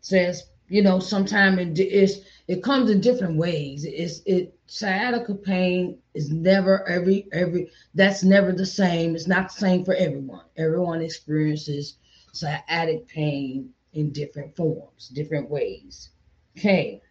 Says 0.00 0.44
you 0.70 0.82
know, 0.82 1.00
sometimes 1.00 1.58
it 1.58 1.88
is 1.88 2.24
it 2.46 2.62
comes 2.62 2.90
in 2.90 3.00
different 3.00 3.36
ways. 3.36 3.84
It's 3.84 4.22
it 4.24 4.56
sciatica 4.66 5.34
pain 5.34 5.98
is 6.14 6.30
never 6.30 6.88
every 6.88 7.26
every 7.32 7.70
that's 7.94 8.22
never 8.22 8.52
the 8.52 8.64
same. 8.64 9.16
It's 9.16 9.26
not 9.26 9.48
the 9.48 9.60
same 9.60 9.84
for 9.84 9.94
everyone. 9.94 10.44
Everyone 10.56 11.02
experiences 11.02 11.96
sciatic 12.32 13.08
pain 13.08 13.70
in 13.92 14.12
different 14.12 14.54
forms, 14.54 15.08
different 15.08 15.50
ways. 15.50 16.10
Okay. 16.56 17.02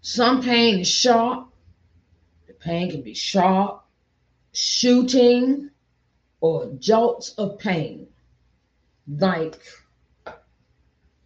Some 0.00 0.42
pain 0.42 0.80
is 0.80 0.90
sharp. 0.90 1.48
The 2.48 2.54
pain 2.54 2.90
can 2.90 3.02
be 3.02 3.14
sharp, 3.14 3.84
shooting, 4.52 5.70
or 6.42 6.72
jolts 6.78 7.30
of 7.38 7.58
pain, 7.60 8.08
like 9.08 9.60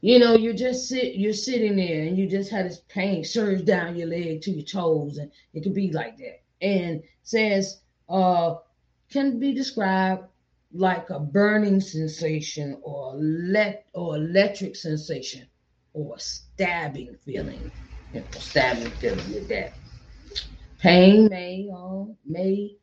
you 0.02 0.20
know, 0.20 0.34
you 0.36 0.54
just 0.54 0.88
sit, 0.88 1.16
you're 1.16 1.32
sitting 1.34 1.76
there 1.76 2.02
and 2.04 2.16
you 2.18 2.28
just 2.28 2.50
had 2.52 2.66
this 2.66 2.82
pain 2.88 3.24
surge 3.24 3.64
down 3.64 3.96
your 3.96 4.08
leg 4.08 4.42
to 4.42 4.52
your 4.52 4.64
toes, 4.64 5.18
and 5.18 5.32
it 5.54 5.64
could 5.64 5.74
be 5.74 5.92
like 5.92 6.18
that. 6.18 6.42
And 6.62 7.02
says, 7.24 7.82
uh, 8.08 8.56
can 9.10 9.40
be 9.40 9.54
described 9.54 10.26
like 10.72 11.10
a 11.10 11.20
burning 11.20 11.80
sensation 11.80 12.78
or 12.82 13.14
let 13.16 13.86
or 13.94 14.16
electric 14.16 14.76
sensation 14.76 15.48
or 15.94 16.18
stabbing 16.20 17.16
feeling. 17.24 17.72
You 18.12 18.22
know, 18.22 18.28
stabbing 18.38 18.92
feeling 18.92 19.32
with 19.32 19.48
that. 19.48 19.80
Pain 20.78 21.28
may 21.28 21.68
uh, 21.74 22.04
may 22.26 22.76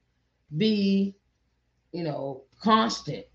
be, 0.57 1.15
you 1.93 2.03
know, 2.03 2.43
constant 2.62 3.25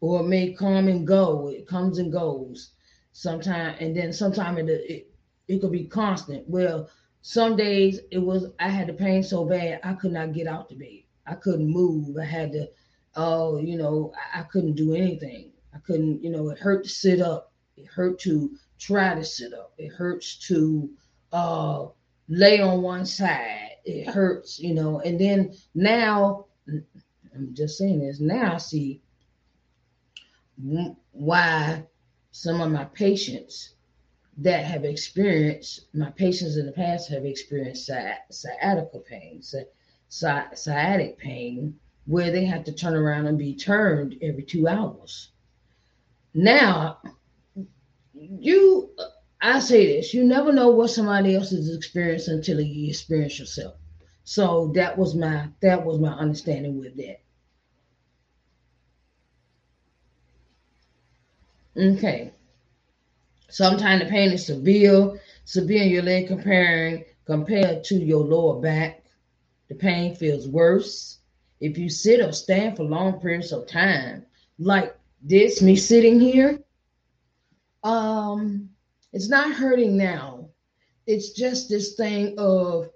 or 0.00 0.20
it 0.20 0.28
may 0.28 0.52
come 0.52 0.88
and 0.88 1.06
go. 1.06 1.48
It 1.48 1.66
comes 1.66 1.98
and 1.98 2.12
goes 2.12 2.72
sometime, 3.12 3.76
and 3.80 3.96
then 3.96 4.12
sometime 4.12 4.58
it, 4.58 4.68
it 4.68 5.12
it 5.48 5.60
could 5.60 5.72
be 5.72 5.84
constant. 5.84 6.48
Well, 6.48 6.88
some 7.22 7.56
days 7.56 8.00
it 8.10 8.18
was 8.18 8.46
I 8.58 8.68
had 8.68 8.88
the 8.88 8.94
pain 8.94 9.22
so 9.22 9.44
bad 9.44 9.80
I 9.84 9.94
could 9.94 10.12
not 10.12 10.32
get 10.32 10.46
out 10.46 10.68
the 10.68 10.76
bed. 10.76 11.02
I 11.26 11.34
couldn't 11.34 11.70
move. 11.70 12.16
I 12.18 12.24
had 12.24 12.52
to, 12.52 12.68
oh, 13.14 13.58
you 13.58 13.76
know, 13.76 14.12
I, 14.34 14.40
I 14.40 14.42
couldn't 14.44 14.74
do 14.74 14.94
anything. 14.94 15.52
I 15.74 15.78
couldn't, 15.78 16.22
you 16.24 16.30
know, 16.30 16.50
it 16.50 16.58
hurt 16.58 16.84
to 16.84 16.90
sit 16.90 17.20
up. 17.20 17.52
It 17.76 17.86
hurt 17.86 18.18
to 18.20 18.56
try 18.78 19.14
to 19.14 19.24
sit 19.24 19.52
up. 19.52 19.74
It 19.78 19.92
hurts 19.92 20.36
to 20.48 20.90
uh, 21.32 21.86
lay 22.28 22.60
on 22.60 22.82
one 22.82 23.06
side. 23.06 23.76
It 23.84 24.08
hurts, 24.08 24.58
you 24.58 24.74
know. 24.74 25.00
And 25.00 25.20
then 25.20 25.54
now, 25.74 26.46
I'm 27.34 27.54
just 27.54 27.78
saying 27.78 28.00
this. 28.00 28.20
Now 28.20 28.54
I 28.54 28.58
see 28.58 29.02
why 31.12 31.84
some 32.32 32.60
of 32.60 32.70
my 32.70 32.84
patients 32.84 33.74
that 34.38 34.64
have 34.64 34.84
experienced 34.84 35.86
my 35.92 36.10
patients 36.10 36.56
in 36.56 36.66
the 36.66 36.72
past 36.72 37.08
have 37.10 37.24
experienced 37.24 37.90
sciatica 38.30 38.98
pain, 39.00 39.42
sciatic 40.08 41.18
pain, 41.18 41.78
where 42.06 42.30
they 42.30 42.44
have 42.44 42.64
to 42.64 42.72
turn 42.72 42.94
around 42.94 43.26
and 43.26 43.38
be 43.38 43.54
turned 43.54 44.16
every 44.22 44.42
two 44.42 44.66
hours. 44.66 45.30
Now, 46.34 46.98
you, 48.14 48.90
I 49.40 49.60
say 49.60 49.86
this: 49.86 50.14
you 50.14 50.24
never 50.24 50.52
know 50.52 50.70
what 50.70 50.90
somebody 50.90 51.34
else 51.34 51.52
is 51.52 51.74
experiencing 51.74 52.34
until 52.34 52.60
you 52.60 52.88
experience 52.88 53.38
yourself. 53.38 53.74
So 54.30 54.70
that 54.76 54.96
was 54.96 55.16
my 55.16 55.48
that 55.58 55.84
was 55.84 55.98
my 55.98 56.12
understanding 56.12 56.78
with 56.78 56.96
that. 56.98 57.20
Okay. 61.76 62.30
Sometimes 63.48 64.04
the 64.04 64.08
pain 64.08 64.30
is 64.30 64.46
severe, 64.46 65.20
severe 65.44 65.82
in 65.82 65.88
your 65.88 66.04
leg 66.04 66.28
comparing 66.28 67.06
compared 67.24 67.82
to 67.86 67.96
your 67.96 68.24
lower 68.24 68.60
back. 68.60 69.02
The 69.68 69.74
pain 69.74 70.14
feels 70.14 70.46
worse 70.46 71.18
if 71.58 71.76
you 71.76 71.88
sit 71.90 72.20
or 72.20 72.30
stand 72.30 72.76
for 72.76 72.84
long 72.84 73.20
periods 73.20 73.50
of 73.50 73.66
time, 73.66 74.26
like 74.60 74.96
this, 75.20 75.60
me 75.60 75.74
sitting 75.74 76.20
here. 76.20 76.60
Um, 77.82 78.70
it's 79.12 79.28
not 79.28 79.56
hurting 79.56 79.96
now. 79.96 80.50
It's 81.08 81.32
just 81.32 81.68
this 81.68 81.94
thing 81.94 82.36
of 82.38 82.90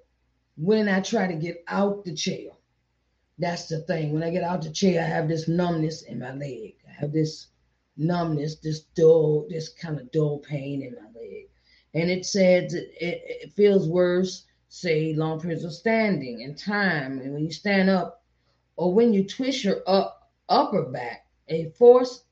when 0.57 0.89
I 0.89 1.01
try 1.01 1.27
to 1.27 1.35
get 1.35 1.65
out 1.69 2.05
the 2.05 2.15
chair. 2.15 2.51
That's 3.39 3.67
the 3.67 3.81
thing. 3.81 4.13
When 4.13 4.23
I 4.23 4.31
get 4.31 4.45
out 4.45 4.63
the 4.63 4.71
chair, 4.71 5.03
I 5.03 5.07
have 5.07 5.29
this 5.29 5.49
numbness 5.49 6.03
in 6.03 6.21
my 6.21 6.33
leg. 6.33 6.77
I 6.89 6.93
have 6.93 7.13
this 7.13 7.49
numbness, 7.97 8.57
this 8.57 8.81
dull, 8.95 9.47
this 9.49 9.69
kind 9.69 9.99
of 9.99 10.11
dull 10.13 10.39
pain 10.39 10.83
in 10.83 10.95
my 10.95 11.21
leg. 11.21 11.49
And 11.95 12.11
it 12.11 12.27
says 12.27 12.75
it, 12.75 12.93
it, 13.01 13.53
feels 13.53 13.89
worse, 13.89 14.45
say, 14.69 15.15
long 15.15 15.41
periods 15.41 15.65
of 15.65 15.73
standing 15.73 16.43
and 16.43 16.57
time. 16.57 17.19
And 17.19 17.35
when 17.35 17.45
you 17.45 17.53
stand 17.53 17.91
up, 17.91 18.23
or 18.77 18.93
when 18.93 19.13
you 19.13 19.25
twist 19.25 19.65
your 19.65 19.83
up, 19.87 20.31
upper 20.49 20.83
back, 20.83 21.27
a 21.49 21.71
force, 21.71 22.25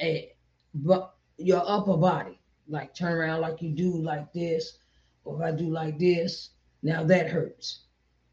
a 0.00 0.32
but 0.74 1.14
your 1.36 1.62
upper 1.64 1.96
body, 1.96 2.40
like 2.68 2.94
turn 2.94 3.12
around 3.12 3.40
like 3.40 3.62
you 3.62 3.70
do 3.70 3.96
like 3.96 4.32
this, 4.32 4.78
or 5.24 5.36
if 5.36 5.54
I 5.54 5.56
do 5.56 5.70
like 5.70 5.98
this, 5.98 6.50
now 6.84 7.02
that 7.02 7.28
hurts. 7.28 7.80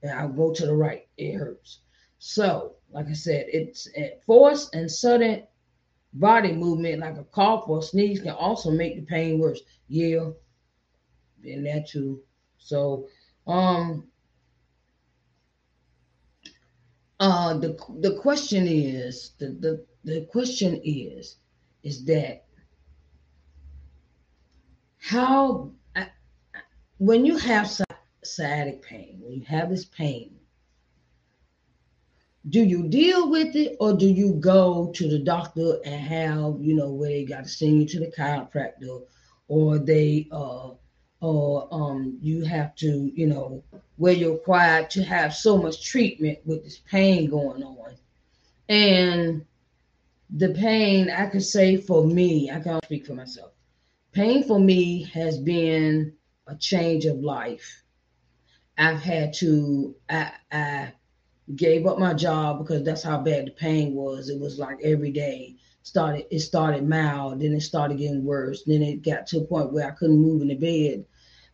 And 0.04 0.12
I'll 0.12 0.30
go 0.30 0.54
to 0.54 0.66
the 0.66 0.76
right, 0.76 1.08
it 1.18 1.34
hurts. 1.34 1.80
So, 2.20 2.76
like 2.92 3.08
I 3.08 3.14
said, 3.14 3.46
it's 3.48 3.88
force 4.26 4.70
and 4.74 4.92
sudden 4.92 5.48
body 6.14 6.52
movement, 6.52 7.00
like 7.00 7.18
a 7.18 7.24
cough 7.24 7.64
or 7.68 7.82
sneeze, 7.82 8.20
can 8.20 8.32
also 8.32 8.70
make 8.70 8.96
the 8.96 9.02
pain 9.04 9.40
worse. 9.40 9.62
Yeah, 9.88 10.32
been 11.42 11.64
that 11.64 11.88
too. 11.88 12.22
So, 12.58 13.08
um, 13.48 14.08
uh, 17.20 17.58
the 17.58 17.78
the 18.00 18.18
question 18.20 18.68
is 18.68 19.32
the 19.40 19.48
the 19.48 19.86
the 20.04 20.26
question 20.26 20.82
is 20.84 21.38
is 21.84 22.04
that 22.06 22.46
how 25.00 25.72
when 26.98 27.26
you 27.26 27.38
have 27.38 27.68
sciatic 28.24 28.82
pain, 28.82 29.20
when 29.22 29.34
you 29.34 29.46
have 29.46 29.70
this 29.70 29.86
pain, 29.86 30.40
do 32.50 32.64
you 32.64 32.88
deal 32.88 33.30
with 33.30 33.56
it 33.56 33.78
or 33.80 33.94
do 33.94 34.08
you 34.08 34.34
go 34.34 34.92
to 34.96 35.08
the 35.08 35.20
doctor 35.20 35.78
and 35.86 36.02
have 36.02 36.56
you 36.60 36.74
know 36.74 36.90
where 36.90 37.10
they 37.10 37.24
got 37.24 37.44
to 37.44 37.50
send 37.50 37.80
you 37.80 37.88
to 37.88 38.00
the 38.00 38.12
chiropractor 38.12 39.04
or 39.48 39.78
they 39.78 40.28
uh 40.32 40.72
or 41.20 41.68
um 41.72 42.18
you 42.20 42.44
have 42.44 42.76
to 42.76 43.12
you 43.14 43.28
know 43.28 43.64
where 43.98 44.14
you're 44.14 44.34
required 44.34 44.90
to 44.90 45.04
have 45.04 45.36
so 45.36 45.56
much 45.56 45.86
treatment 45.86 46.40
with 46.46 46.64
this 46.64 46.80
pain 46.90 47.30
going 47.30 47.64
on? 47.64 47.96
And 48.70 49.46
the 50.34 50.54
pain 50.54 51.10
i 51.10 51.26
could 51.28 51.44
say 51.44 51.76
for 51.76 52.06
me 52.06 52.50
i 52.50 52.60
can't 52.60 52.84
speak 52.86 53.06
for 53.06 53.14
myself. 53.14 53.52
Pain 54.14 54.44
for 54.44 54.60
me 54.60 55.04
has 55.14 55.38
been 55.38 56.14
a 56.48 56.56
change 56.56 57.06
of 57.06 57.20
life 57.20 57.81
i've 58.78 59.00
had 59.00 59.34
to 59.34 59.96
i 60.10 60.32
i 60.52 60.92
gave 61.56 61.86
up 61.86 62.00
my 62.00 62.14
job 62.14 62.60
because 62.60 62.84
that's 62.84 63.04
how 63.04 63.18
bad 63.18 63.48
the 63.48 63.52
pain 63.52 63.94
was. 63.94 64.30
It 64.30 64.40
was 64.40 64.60
like 64.60 64.80
every 64.84 65.12
day. 65.12 65.56
Started 65.84 66.26
it 66.30 66.40
started 66.40 66.88
mild, 66.88 67.42
then 67.42 67.54
it 67.54 67.62
started 67.62 67.98
getting 67.98 68.24
worse. 68.24 68.64
Then 68.64 68.84
it 68.84 69.02
got 69.02 69.26
to 69.28 69.40
a 69.40 69.46
point 69.46 69.74
where 69.74 69.88
I 69.88 69.92
couldn't 69.92 70.22
move 70.22 70.42
in 70.44 70.50
the 70.50 70.56
bed. 70.56 71.06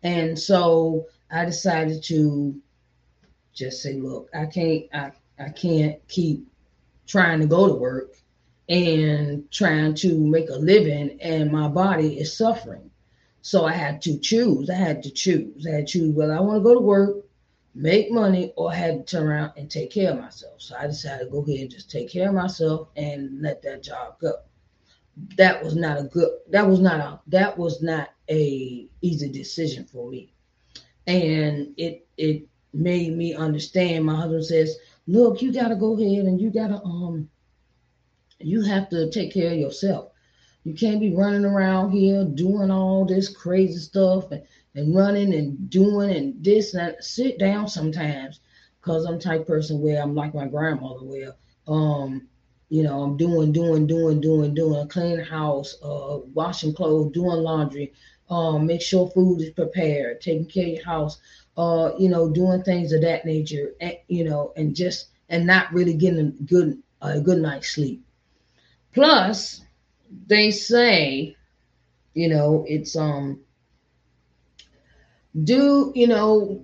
And 0.04 0.38
so 0.38 1.08
I 1.32 1.46
decided 1.46 2.04
to 2.06 2.60
just 3.54 3.82
say, 3.82 3.94
look, 3.94 4.30
I 4.34 4.46
can't 4.46 4.84
I, 4.94 5.12
I 5.40 5.50
can't 5.50 6.06
keep 6.10 6.46
trying 7.08 7.40
to 7.40 7.48
go 7.48 7.68
to 7.68 7.74
work 7.74 8.16
and 8.68 9.50
trying 9.50 9.96
to 9.96 10.20
make 10.20 10.50
a 10.50 10.56
living 10.56 11.18
and 11.22 11.52
my 11.52 11.70
body 11.70 12.20
is 12.20 12.38
suffering. 12.38 12.92
So 13.48 13.64
I 13.64 13.72
had 13.72 14.02
to 14.02 14.20
choose. 14.20 14.70
I 14.70 14.76
had 14.76 15.04
to 15.04 15.10
choose. 15.10 15.66
I 15.66 15.72
had 15.72 15.88
to 15.88 15.94
choose 15.94 16.14
whether 16.14 16.34
I 16.34 16.42
want 16.42 16.58
to 16.60 16.64
go 16.64 16.74
to 16.74 16.82
work 16.82 17.16
make 17.74 18.12
money 18.12 18.52
or 18.58 18.74
had 18.74 19.08
to 19.08 19.16
turn 19.18 19.26
around 19.26 19.54
and 19.56 19.72
take 19.72 19.90
care 19.90 20.12
of 20.12 20.20
myself. 20.20 20.62
So 20.62 20.76
I 20.78 20.86
decided 20.88 21.26
to 21.26 21.32
go 21.32 21.44
ahead 21.44 21.62
and 21.62 21.72
just 21.72 21.90
take 21.90 22.12
care 22.12 22.28
of 22.28 22.36
myself 22.36 22.90
and 22.98 23.42
let 23.42 23.62
that 23.62 23.84
job 23.84 24.20
go. 24.20 24.34
That 25.38 25.64
was 25.64 25.78
not 25.78 25.98
a 25.98 26.04
good 26.04 26.30
that 26.50 26.68
was 26.68 26.82
not 26.82 27.00
a 27.00 27.22
that 27.28 27.58
was 27.58 27.82
not 27.82 28.10
a 28.30 28.90
easy 29.02 29.32
decision 29.32 29.86
for 29.86 30.10
me. 30.10 30.34
And 31.06 31.74
it 31.78 32.06
it 32.18 32.50
made 32.74 33.16
me 33.16 33.34
understand. 33.34 34.04
My 34.04 34.16
husband 34.16 34.46
says, 34.46 34.76
look, 35.08 35.42
you 35.42 35.54
gotta 35.54 35.78
go 35.78 35.94
ahead 35.98 36.26
and 36.26 36.42
you 36.42 36.52
gotta 36.52 36.84
um 36.84 37.30
you 38.40 38.62
have 38.64 38.90
to 38.90 39.10
take 39.10 39.34
care 39.34 39.54
of 39.54 39.58
yourself. 39.58 40.12
You 40.64 40.74
can't 40.74 41.00
be 41.00 41.16
running 41.16 41.46
around 41.46 41.92
here 41.92 42.26
doing 42.26 42.72
all 42.72 43.06
this 43.06 43.30
crazy 43.30 43.80
stuff 43.80 44.32
and 44.32 44.44
and 44.76 44.96
running 44.96 45.34
and 45.34 45.70
doing 45.70 46.12
and 46.12 46.44
this 46.44 46.74
and 46.74 46.90
that. 46.96 47.04
sit 47.04 47.40
down 47.40 47.68
sometimes 47.68 48.40
because 48.80 49.06
I'm 49.06 49.20
type 49.20 49.48
person 49.48 49.82
where 49.82 50.02
I'm 50.02 50.14
like 50.16 50.36
my 50.36 50.48
grandmother 50.48 51.04
where 51.04 51.34
um 51.68 52.28
you 52.70 52.84
know 52.84 53.02
I'm 53.02 53.18
doing 53.18 53.52
doing 53.52 53.88
doing 53.88 54.22
doing 54.22 54.54
doing 54.54 54.88
clean 54.88 55.20
house 55.20 55.76
uh 55.84 56.20
washing 56.34 56.74
clothes 56.74 57.12
doing 57.14 57.44
laundry 57.44 57.94
um 58.30 58.68
make 58.68 58.82
sure 58.82 59.10
food 59.10 59.42
is 59.42 59.50
prepared 59.50 60.22
taking 60.22 60.46
care 60.46 60.64
of 60.68 60.74
your 60.74 60.86
house 60.86 61.20
uh 61.58 61.92
you 61.98 62.10
know 62.10 62.30
doing 62.30 62.62
things 62.64 62.94
of 62.94 63.02
that 63.02 63.26
nature 63.26 63.74
and, 63.82 63.98
you 64.08 64.24
know 64.24 64.54
and 64.56 64.76
just 64.76 65.08
and 65.30 65.48
not 65.48 65.74
really 65.74 65.94
getting 65.96 66.20
a 66.20 66.44
good 66.44 66.78
a 67.02 67.20
good 67.20 67.40
night's 67.40 67.70
sleep 67.70 68.04
plus 68.94 69.62
they 70.28 70.52
say 70.52 71.36
you 72.14 72.30
know 72.30 72.66
it's 72.68 72.96
um 72.96 73.42
do 75.44 75.92
you 75.96 76.08
know 76.08 76.64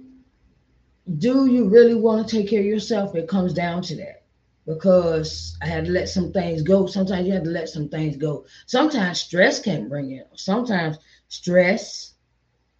do 1.17 1.45
you 1.47 1.69
really 1.69 1.95
want 1.95 2.27
to 2.27 2.38
take 2.38 2.49
care 2.49 2.60
of 2.62 2.65
yourself 2.65 3.15
it 3.15 3.27
comes 3.27 3.53
down 3.53 3.82
to 3.82 3.95
that 3.95 4.23
because 4.65 5.58
I 5.62 5.67
had 5.67 5.86
to 5.86 5.91
let 5.91 6.08
some 6.10 6.32
things 6.32 6.62
go. 6.62 6.86
Sometimes 6.86 7.27
you 7.27 7.34
have 7.34 7.43
to 7.43 7.49
let 7.49 7.69
some 7.69 7.89
things 7.89 8.15
go. 8.17 8.45
Sometimes 8.65 9.19
stress 9.19 9.60
can 9.60 9.89
bring 9.89 10.12
it. 10.12 10.27
Sometimes 10.36 10.97
stress, 11.27 12.13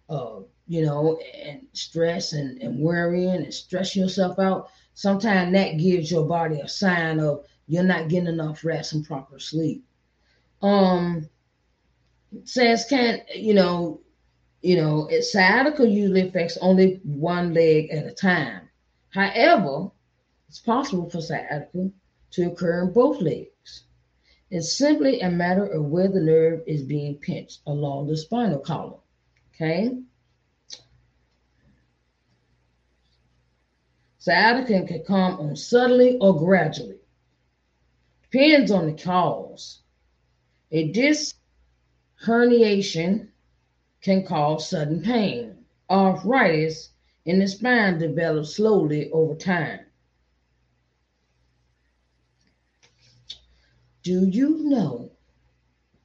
uh, 0.08 0.40
you 0.66 0.84
know, 0.84 1.18
and 1.44 1.66
stress 1.72 2.32
and, 2.32 2.60
and 2.62 2.78
worrying 2.78 3.42
and 3.44 3.52
stressing 3.52 4.02
yourself 4.02 4.38
out. 4.38 4.70
Sometimes 4.94 5.52
that 5.52 5.78
gives 5.78 6.10
your 6.10 6.26
body 6.26 6.60
a 6.60 6.68
sign 6.68 7.20
of 7.20 7.44
you're 7.66 7.82
not 7.82 8.08
getting 8.08 8.28
enough 8.28 8.64
rest 8.64 8.92
and 8.92 9.04
proper 9.04 9.38
sleep. 9.38 9.84
Um, 10.64 11.28
says 12.44 12.86
can 12.88 13.20
you 13.34 13.52
know, 13.52 14.00
you 14.62 14.76
know, 14.76 15.10
sciatica 15.20 15.86
usually 15.86 16.26
affects 16.26 16.56
only 16.56 17.00
one 17.04 17.52
leg 17.52 17.90
at 17.90 18.06
a 18.06 18.12
time. 18.12 18.70
However, 19.10 19.90
it's 20.48 20.60
possible 20.60 21.10
for 21.10 21.20
sciatica 21.20 21.90
to 22.30 22.46
occur 22.50 22.82
in 22.82 22.94
both 22.94 23.20
legs. 23.20 23.84
It's 24.50 24.72
simply 24.72 25.20
a 25.20 25.30
matter 25.30 25.66
of 25.66 25.84
where 25.84 26.08
the 26.08 26.20
nerve 26.20 26.62
is 26.66 26.82
being 26.82 27.16
pinched 27.16 27.60
along 27.66 28.06
the 28.06 28.16
spinal 28.16 28.60
column. 28.60 29.00
Okay? 29.54 29.98
Sciatica 34.16 34.86
can 34.86 35.04
come 35.04 35.40
on 35.40 35.56
suddenly 35.56 36.16
or 36.22 36.38
gradually. 36.38 37.00
Depends 38.22 38.70
on 38.70 38.86
the 38.86 38.94
cause. 38.94 39.83
A 40.74 40.88
disc 40.88 41.36
herniation 42.24 43.28
can 44.00 44.26
cause 44.26 44.68
sudden 44.68 45.02
pain. 45.02 45.64
Arthritis 45.88 46.90
in 47.26 47.38
the 47.38 47.46
spine 47.46 48.00
develops 48.00 48.56
slowly 48.56 49.08
over 49.12 49.36
time. 49.36 49.86
Do 54.02 54.26
you 54.26 54.64
know 54.64 55.12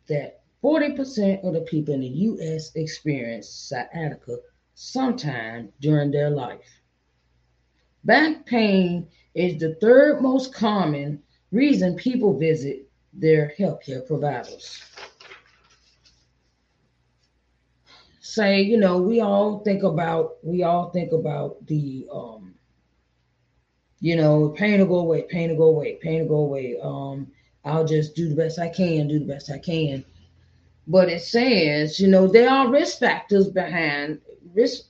that 0.07 0.43
40% 0.63 1.43
of 1.43 1.55
the 1.55 1.61
people 1.61 1.95
in 1.95 2.01
the 2.01 2.07
U.S. 2.07 2.71
experience 2.75 3.49
sciatica 3.49 4.37
sometime 4.75 5.73
during 5.79 6.11
their 6.11 6.29
life? 6.29 6.83
Back 8.03 8.45
pain 8.45 9.07
is 9.33 9.59
the 9.59 9.73
third 9.81 10.21
most 10.21 10.53
common 10.53 11.23
reason 11.51 11.95
people 11.95 12.37
visit 12.37 12.88
their 13.13 13.53
healthcare 13.57 14.05
providers. 14.05 14.81
Say, 18.21 18.61
you 18.61 18.77
know, 18.77 19.01
we 19.01 19.21
all 19.21 19.59
think 19.59 19.83
about 19.83 20.37
we 20.43 20.63
all 20.63 20.91
think 20.91 21.11
about 21.11 21.65
the 21.65 22.07
um, 22.11 22.53
you 24.01 24.15
know, 24.15 24.49
pain 24.49 24.79
will 24.79 24.87
go 24.87 24.99
away, 24.99 25.23
pain 25.23 25.49
will 25.49 25.57
go 25.57 25.75
away, 25.75 25.95
pain 26.01 26.21
will 26.21 26.29
go 26.29 26.43
away. 26.45 26.77
Um, 26.81 27.27
I'll 27.65 27.85
just 27.85 28.15
do 28.15 28.29
the 28.29 28.35
best 28.35 28.59
I 28.59 28.69
can, 28.69 29.07
do 29.07 29.19
the 29.19 29.25
best 29.25 29.51
I 29.51 29.57
can. 29.57 30.05
But 30.87 31.09
it 31.09 31.21
says, 31.21 31.99
you 31.99 32.07
know, 32.07 32.27
there 32.27 32.49
are 32.49 32.71
risk 32.71 32.99
factors 32.99 33.49
behind 33.49 34.21
risk, 34.53 34.85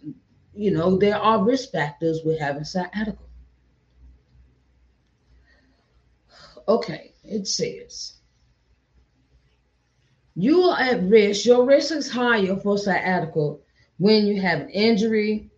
you 0.53 0.71
know, 0.71 0.97
there 0.97 1.17
are 1.17 1.43
risk 1.43 1.71
factors 1.71 2.21
with 2.23 2.39
having 2.39 2.63
sciatica. 2.63 3.17
Okay, 6.67 7.13
it 7.30 7.48
says 7.48 8.20
you 10.39 10.62
are 10.63 10.80
at 10.80 11.04
risk, 11.04 11.46
your 11.46 11.65
risk 11.65 11.92
is 11.92 12.10
higher 12.10 12.56
for 12.56 12.78
sciatica 12.78 13.58
when 13.98 14.26
you 14.26 14.39
have 14.42 14.62
an 14.62 14.70
injury, 14.70 15.50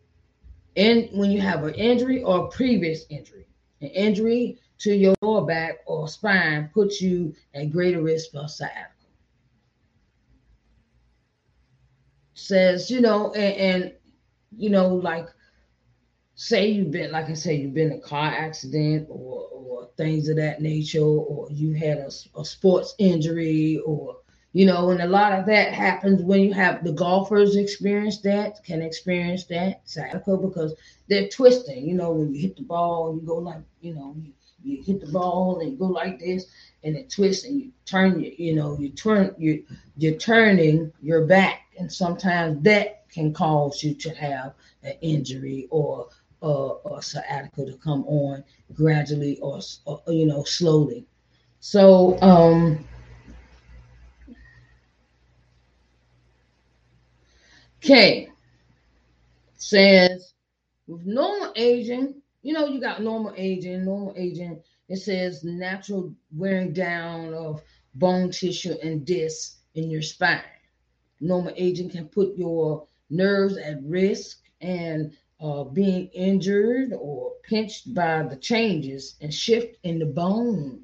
and 0.76 1.08
when 1.14 1.30
you 1.30 1.40
have 1.40 1.64
an 1.64 1.76
injury 1.76 2.24
or 2.24 2.48
previous 2.50 3.06
injury. 3.10 3.46
An 3.82 3.90
injury 3.90 4.58
to 4.80 4.92
your 4.96 5.14
lower 5.22 5.46
back 5.46 5.80
or 5.86 6.08
spine 6.08 6.72
puts 6.74 7.00
you 7.00 7.36
at 7.54 7.72
greater 7.72 8.02
risk 8.02 8.32
for 8.32 8.48
sciatica. 8.48 8.88
Says, 12.34 12.90
you 12.90 13.02
know, 13.02 13.32
and, 13.34 13.84
and 13.84 13.94
you 14.58 14.72
know, 14.72 14.96
like 14.96 15.28
say 16.34 16.70
you've 16.70 16.90
been, 16.90 17.12
like 17.12 17.30
I 17.30 17.36
say, 17.36 17.54
you've 17.54 17.76
been 17.76 17.92
in 17.92 18.00
a 18.00 18.02
car 18.02 18.32
accident 18.32 19.08
or 19.12 19.61
things 19.98 20.30
of 20.30 20.38
that 20.38 20.62
nature, 20.62 21.02
or 21.04 21.48
you 21.52 21.74
had 21.74 21.98
a, 21.98 22.12
a 22.40 22.46
sports 22.46 22.96
injury, 22.98 23.80
or 23.86 24.18
you 24.54 24.66
know, 24.66 24.90
and 24.90 25.02
a 25.02 25.08
lot 25.08 25.38
of 25.38 25.46
that 25.46 25.74
happens 25.74 26.22
when 26.22 26.42
you 26.42 26.54
have 26.54 26.84
the 26.84 26.92
golfers 26.92 27.56
experience 27.56 28.20
that, 28.22 28.64
can 28.64 28.82
experience 28.82 29.46
that 29.46 29.82
sciatica 29.86 30.38
because 30.38 30.76
they're 31.08 31.30
twisting. 31.30 31.88
You 31.88 31.96
know, 31.96 32.12
when 32.12 32.34
you 32.34 32.42
hit 32.42 32.58
the 32.58 32.64
ball, 32.64 33.16
you 33.16 33.26
go 33.26 33.38
like, 33.38 33.62
you 33.80 33.96
know, 33.96 34.16
you, 34.20 34.34
you 34.64 34.84
hit 34.84 35.02
the 35.02 35.12
ball 35.12 35.60
and 35.60 35.72
you 35.72 35.78
go 35.78 35.88
like 35.88 36.20
this 36.20 36.46
and 36.84 36.96
it 36.96 37.10
twists 37.10 37.46
and 37.46 37.60
you 37.60 37.72
turn 37.86 38.20
you 38.20 38.34
you 38.38 38.56
know 38.56 38.78
you 38.80 38.90
turn 38.90 39.34
you 39.38 39.64
you're 39.98 40.18
turning 40.18 40.92
your 41.02 41.26
back 41.26 41.62
and 41.78 41.92
sometimes 41.92 42.62
that 42.64 43.08
can 43.10 43.34
cause 43.34 43.84
you 43.84 43.94
to 43.94 44.10
have 44.12 44.54
an 44.84 44.94
injury 45.02 45.68
or 45.70 46.08
uh, 46.42 46.70
or 46.86 47.02
sciatica 47.02 47.66
to 47.66 47.78
come 47.78 48.04
on 48.06 48.44
gradually 48.74 49.38
or, 49.40 49.60
or 49.86 50.02
you 50.08 50.26
know 50.26 50.44
slowly 50.44 51.06
so 51.60 52.20
um 52.22 52.84
okay 57.78 58.28
says 59.58 60.34
with 60.88 61.06
normal 61.06 61.54
aging 61.56 62.22
you 62.44 62.54
know, 62.54 62.66
you 62.66 62.82
got 62.82 63.02
normal 63.02 63.34
aging, 63.38 63.86
normal 63.86 64.14
aging. 64.18 64.62
It 64.90 64.98
says 64.98 65.44
natural 65.44 66.14
wearing 66.36 66.74
down 66.74 67.34
of 67.34 67.62
bone 67.96 68.32
tissue 68.32 68.76
and 68.84 69.06
discs 69.06 69.58
in 69.76 69.90
your 69.90 70.02
spine. 70.02 70.42
Normal 71.20 71.54
aging 71.56 71.90
can 71.92 72.08
put 72.08 72.36
your 72.36 72.88
nerves 73.10 73.58
at 73.58 73.82
risk 73.84 74.40
and 74.60 75.16
uh, 75.42 75.64
being 75.66 76.08
injured 76.14 76.94
or 76.94 77.34
pinched 77.44 77.94
by 77.94 78.24
the 78.24 78.38
changes 78.38 79.16
and 79.22 79.34
shift 79.34 79.78
in 79.84 80.00
the 80.00 80.06
bone, 80.06 80.82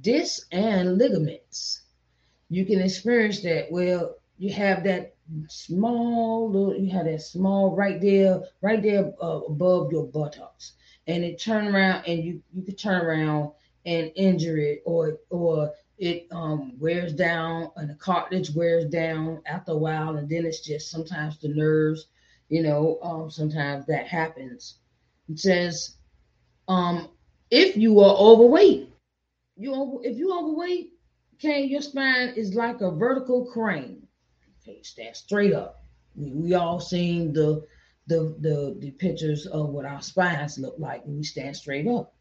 discs, 0.00 0.46
and 0.52 0.98
ligaments. 0.98 1.82
You 2.48 2.64
can 2.66 2.80
experience 2.80 3.40
that. 3.42 3.70
Well, 3.70 4.16
you 4.38 4.52
have 4.52 4.84
that 4.84 5.14
small 5.48 6.50
little 6.50 6.76
you 6.76 6.90
have 6.90 7.04
that 7.06 7.20
small 7.22 7.74
right 7.76 8.00
there 8.00 8.40
right 8.62 8.82
there 8.82 9.12
uh, 9.22 9.40
above 9.48 9.92
your 9.92 10.06
buttocks 10.06 10.72
and 11.06 11.22
it 11.24 11.38
turn 11.40 11.68
around 11.74 12.04
and 12.06 12.24
you 12.24 12.42
you 12.52 12.62
could 12.62 12.78
turn 12.78 13.02
around 13.04 13.50
and 13.84 14.10
injure 14.16 14.56
it 14.58 14.82
or 14.86 15.18
or 15.30 15.72
it 15.98 16.26
um 16.32 16.72
wears 16.78 17.12
down 17.12 17.70
and 17.76 17.90
the 17.90 17.94
cartilage 17.94 18.50
wears 18.54 18.86
down 18.86 19.42
after 19.46 19.72
a 19.72 19.76
while 19.76 20.16
and 20.16 20.28
then 20.28 20.46
it's 20.46 20.60
just 20.60 20.90
sometimes 20.90 21.38
the 21.38 21.48
nerves 21.48 22.06
you 22.48 22.62
know 22.62 22.98
um 23.02 23.30
sometimes 23.30 23.86
that 23.86 24.06
happens 24.06 24.78
it 25.28 25.38
says 25.38 25.96
um 26.68 27.08
if 27.50 27.76
you 27.76 28.00
are 28.00 28.16
overweight 28.16 28.90
you 29.56 29.74
over 29.74 29.98
if 30.04 30.16
you 30.16 30.36
overweight 30.36 30.92
okay 31.34 31.62
your 31.62 31.80
spine 31.82 32.30
is 32.36 32.54
like 32.54 32.80
a 32.80 32.90
vertical 32.90 33.46
crane 33.46 34.08
Okay, 34.68 34.82
stand 34.82 35.16
straight 35.16 35.54
up. 35.54 35.82
We, 36.14 36.30
we 36.32 36.54
all 36.54 36.80
seen 36.80 37.32
the, 37.32 37.66
the 38.06 38.36
the 38.40 38.76
the 38.78 38.90
pictures 38.92 39.46
of 39.46 39.70
what 39.70 39.86
our 39.86 40.02
spines 40.02 40.58
look 40.58 40.74
like 40.78 41.06
when 41.06 41.16
we 41.16 41.22
stand 41.24 41.56
straight 41.56 41.86
up. 41.86 42.14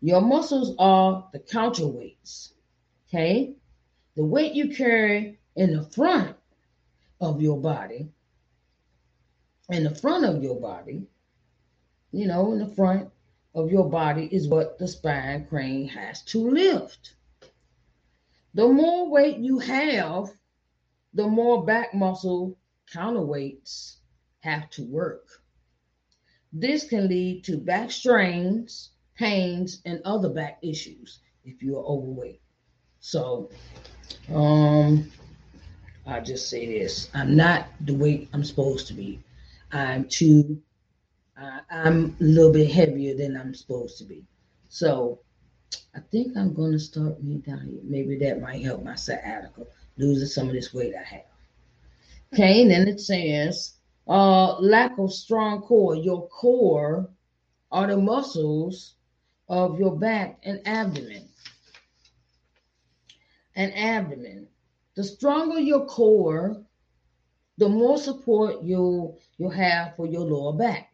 Your 0.00 0.20
muscles 0.20 0.74
are 0.78 1.28
the 1.32 1.38
counterweights. 1.38 2.52
Okay, 3.08 3.54
the 4.16 4.24
weight 4.24 4.54
you 4.54 4.74
carry 4.74 5.38
in 5.54 5.76
the 5.76 5.84
front 5.84 6.36
of 7.20 7.40
your 7.40 7.60
body, 7.60 8.08
in 9.70 9.84
the 9.84 9.94
front 9.94 10.24
of 10.24 10.42
your 10.42 10.60
body, 10.60 11.06
you 12.12 12.26
know, 12.26 12.52
in 12.52 12.58
the 12.58 12.74
front 12.74 13.10
of 13.54 13.70
your 13.70 13.88
body 13.88 14.28
is 14.30 14.48
what 14.48 14.78
the 14.78 14.88
spine 14.88 15.46
crane 15.46 15.88
has 15.88 16.22
to 16.22 16.50
lift. 16.50 17.14
The 18.54 18.68
more 18.68 19.08
weight 19.08 19.38
you 19.38 19.58
have, 19.58 20.30
the 21.14 21.26
more 21.26 21.64
back 21.64 21.94
muscle 21.94 22.56
counterweights 22.92 23.96
have 24.40 24.68
to 24.70 24.84
work. 24.84 25.26
This 26.52 26.88
can 26.88 27.08
lead 27.08 27.44
to 27.44 27.56
back 27.56 27.90
strains, 27.90 28.90
pains, 29.16 29.80
and 29.84 30.00
other 30.04 30.28
back 30.28 30.58
issues 30.62 31.20
if 31.44 31.62
you 31.62 31.78
are 31.78 31.84
overweight. 31.84 32.40
So, 33.00 33.50
um, 34.32 35.10
I'll 36.06 36.22
just 36.22 36.48
say 36.48 36.66
this 36.66 37.10
I'm 37.14 37.36
not 37.36 37.66
the 37.80 37.94
weight 37.94 38.28
I'm 38.32 38.44
supposed 38.44 38.86
to 38.88 38.94
be. 38.94 39.20
I'm 39.74 40.08
too, 40.08 40.62
uh, 41.40 41.60
I'm 41.70 42.16
a 42.20 42.24
little 42.24 42.52
bit 42.52 42.70
heavier 42.70 43.14
than 43.14 43.36
I'm 43.36 43.54
supposed 43.54 43.98
to 43.98 44.04
be. 44.04 44.24
So, 44.68 45.20
I 45.94 46.00
think 46.10 46.36
I'm 46.36 46.54
going 46.54 46.72
to 46.72 46.78
start 46.78 47.22
me 47.22 47.36
down 47.38 47.66
here. 47.66 47.80
Maybe 47.82 48.18
that 48.18 48.40
might 48.40 48.62
help 48.62 48.84
my 48.84 48.94
sciatica 48.94 49.66
losing 49.96 50.26
some 50.28 50.48
of 50.48 50.54
this 50.54 50.74
weight 50.74 50.94
I 50.94 51.02
have. 51.02 51.24
Okay, 52.32 52.62
and 52.62 52.70
then 52.70 52.88
it 52.88 53.00
says 53.00 53.74
uh, 54.08 54.58
lack 54.58 54.98
of 54.98 55.12
strong 55.12 55.62
core. 55.62 55.96
Your 55.96 56.28
core 56.28 57.08
are 57.70 57.86
the 57.86 57.96
muscles 57.96 58.94
of 59.48 59.78
your 59.78 59.96
back 59.96 60.38
and 60.42 60.60
abdomen. 60.66 61.28
And 63.56 63.72
abdomen. 63.76 64.48
The 64.96 65.04
stronger 65.04 65.60
your 65.60 65.86
core, 65.86 66.62
the 67.58 67.68
more 67.68 67.98
support 67.98 68.62
you'll 68.62 69.18
you'll 69.38 69.50
have 69.50 69.96
for 69.96 70.06
your 70.06 70.22
lower 70.22 70.52
back. 70.56 70.90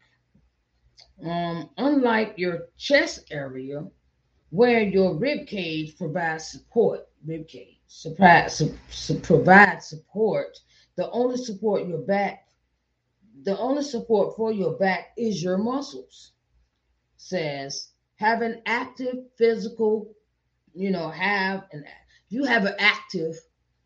Um, 1.24 1.70
unlike 1.76 2.34
your 2.36 2.68
chest 2.76 3.26
area, 3.30 3.86
where 4.50 4.82
your 4.82 5.16
rib 5.16 5.46
cage 5.46 5.96
provides 5.96 6.50
support, 6.50 7.08
rib 7.24 7.46
cage 7.48 7.80
support, 7.86 8.50
su- 8.50 8.78
su- 8.90 9.20
provides 9.20 9.86
support. 9.86 10.58
The 10.96 11.10
only 11.10 11.36
support 11.36 11.86
your 11.86 11.98
back, 12.00 12.48
the 13.42 13.56
only 13.58 13.82
support 13.82 14.36
for 14.36 14.52
your 14.52 14.74
back 14.74 15.12
is 15.16 15.42
your 15.42 15.58
muscles. 15.58 16.32
Says 17.16 17.88
have 18.16 18.42
an 18.42 18.60
active 18.66 19.16
physical, 19.36 20.14
you 20.74 20.90
know, 20.90 21.08
have 21.08 21.64
an 21.72 21.84
you 22.28 22.44
have 22.44 22.64
an 22.64 22.74
active 22.78 23.34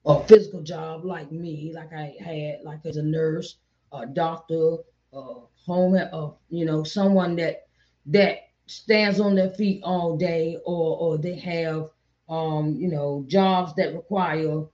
or 0.05 0.23
physical 0.25 0.63
job 0.63 1.05
like 1.05 1.33
me, 1.33 1.73
like 1.75 1.93
I 1.93 2.15
had, 2.21 2.63
like 2.63 2.85
as 2.85 2.97
a 2.99 3.03
nurse, 3.03 3.57
a 3.93 4.07
doctor, 4.07 4.77
a 5.13 5.41
home, 5.67 5.95
uh, 5.95 6.31
you 6.51 6.65
know, 6.65 6.85
someone 6.85 7.37
that 7.37 7.67
that 8.07 8.39
stands 8.67 9.19
on 9.19 9.35
their 9.35 9.51
feet 9.51 9.83
all 9.83 10.17
day, 10.17 10.59
or 10.65 10.99
or 10.99 11.19
they 11.19 11.37
have, 11.39 11.89
um, 12.29 12.77
you 12.79 12.89
know, 12.89 13.25
jobs 13.29 13.75
that 13.77 13.95
require 13.95 14.65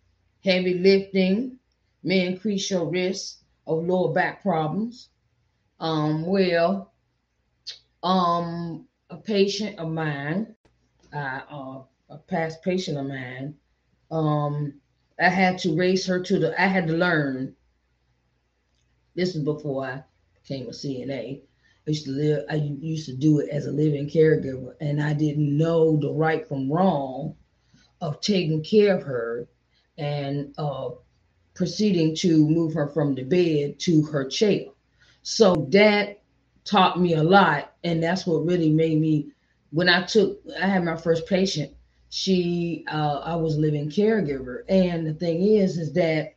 heavy 0.44 0.74
lifting, 0.74 1.58
may 2.02 2.26
increase 2.26 2.70
your 2.70 2.86
risk 2.86 3.42
of 3.66 3.84
lower 3.84 4.12
back 4.12 4.42
problems. 4.42 5.10
Um, 5.78 6.26
well, 6.26 6.92
um, 8.02 8.86
a 9.10 9.16
patient 9.16 9.78
of 9.78 9.90
mine, 9.90 10.54
uh, 11.14 11.40
uh, 11.50 11.82
a 12.10 12.18
past 12.18 12.62
patient 12.62 12.98
of 12.98 13.06
mine, 13.06 13.54
um, 14.10 14.74
I 15.20 15.28
had 15.28 15.58
to 15.58 15.76
raise 15.76 16.06
her 16.06 16.20
to 16.20 16.38
the, 16.38 16.60
I 16.60 16.66
had 16.66 16.86
to 16.88 16.94
learn. 16.94 17.54
This 19.14 19.34
is 19.36 19.42
before 19.42 19.84
I 19.84 20.02
became 20.42 20.66
a 20.66 20.70
CNA. 20.70 21.42
I 21.86 21.90
used 21.90 22.06
to 22.06 22.12
live, 22.12 22.44
I 22.48 22.54
used 22.54 23.06
to 23.06 23.16
do 23.16 23.40
it 23.40 23.50
as 23.50 23.66
a 23.66 23.72
living 23.72 24.08
caregiver, 24.08 24.74
and 24.80 25.02
I 25.02 25.12
didn't 25.12 25.56
know 25.56 25.96
the 25.96 26.10
right 26.10 26.46
from 26.46 26.72
wrong 26.72 27.34
of 28.00 28.20
taking 28.20 28.62
care 28.62 28.96
of 28.96 29.02
her 29.02 29.48
and 29.98 30.54
uh, 30.56 30.90
proceeding 31.54 32.14
to 32.16 32.48
move 32.48 32.72
her 32.74 32.88
from 32.88 33.14
the 33.14 33.22
bed 33.22 33.78
to 33.80 34.02
her 34.06 34.24
chair. 34.26 34.66
So 35.22 35.68
that 35.70 36.22
taught 36.64 37.00
me 37.00 37.14
a 37.14 37.22
lot, 37.22 37.74
and 37.84 38.02
that's 38.02 38.26
what 38.26 38.46
really 38.46 38.70
made 38.70 39.00
me. 39.00 39.32
When 39.70 39.88
I 39.88 40.04
took, 40.04 40.40
I 40.60 40.66
had 40.66 40.84
my 40.84 40.96
first 40.96 41.26
patient 41.26 41.72
she 42.10 42.84
uh, 42.90 43.20
I 43.24 43.36
was 43.36 43.56
living 43.56 43.88
caregiver. 43.88 44.64
And 44.68 45.06
the 45.06 45.14
thing 45.14 45.42
is, 45.42 45.78
is 45.78 45.92
that 45.94 46.34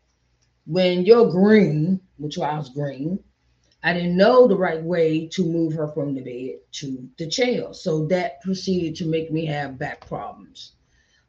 when 0.65 1.03
you're 1.03 1.29
green, 1.29 1.99
which 2.17 2.39
I 2.39 2.57
was 2.57 2.69
green, 2.69 3.19
I 3.83 3.91
didn't 3.91 4.15
know 4.15 4.47
the 4.47 4.55
right 4.55 4.81
way 4.81 5.27
to 5.29 5.43
move 5.43 5.73
her 5.73 5.89
from 5.89 6.13
the 6.13 6.21
bed 6.21 6.59
to 6.73 7.09
the 7.17 7.27
chair. 7.27 7.73
So 7.73 8.05
that 8.07 8.41
proceeded 8.41 8.95
to 8.97 9.05
make 9.05 9.29
me 9.31 9.45
have 9.47 9.77
back 9.77 10.07
problems. 10.07 10.73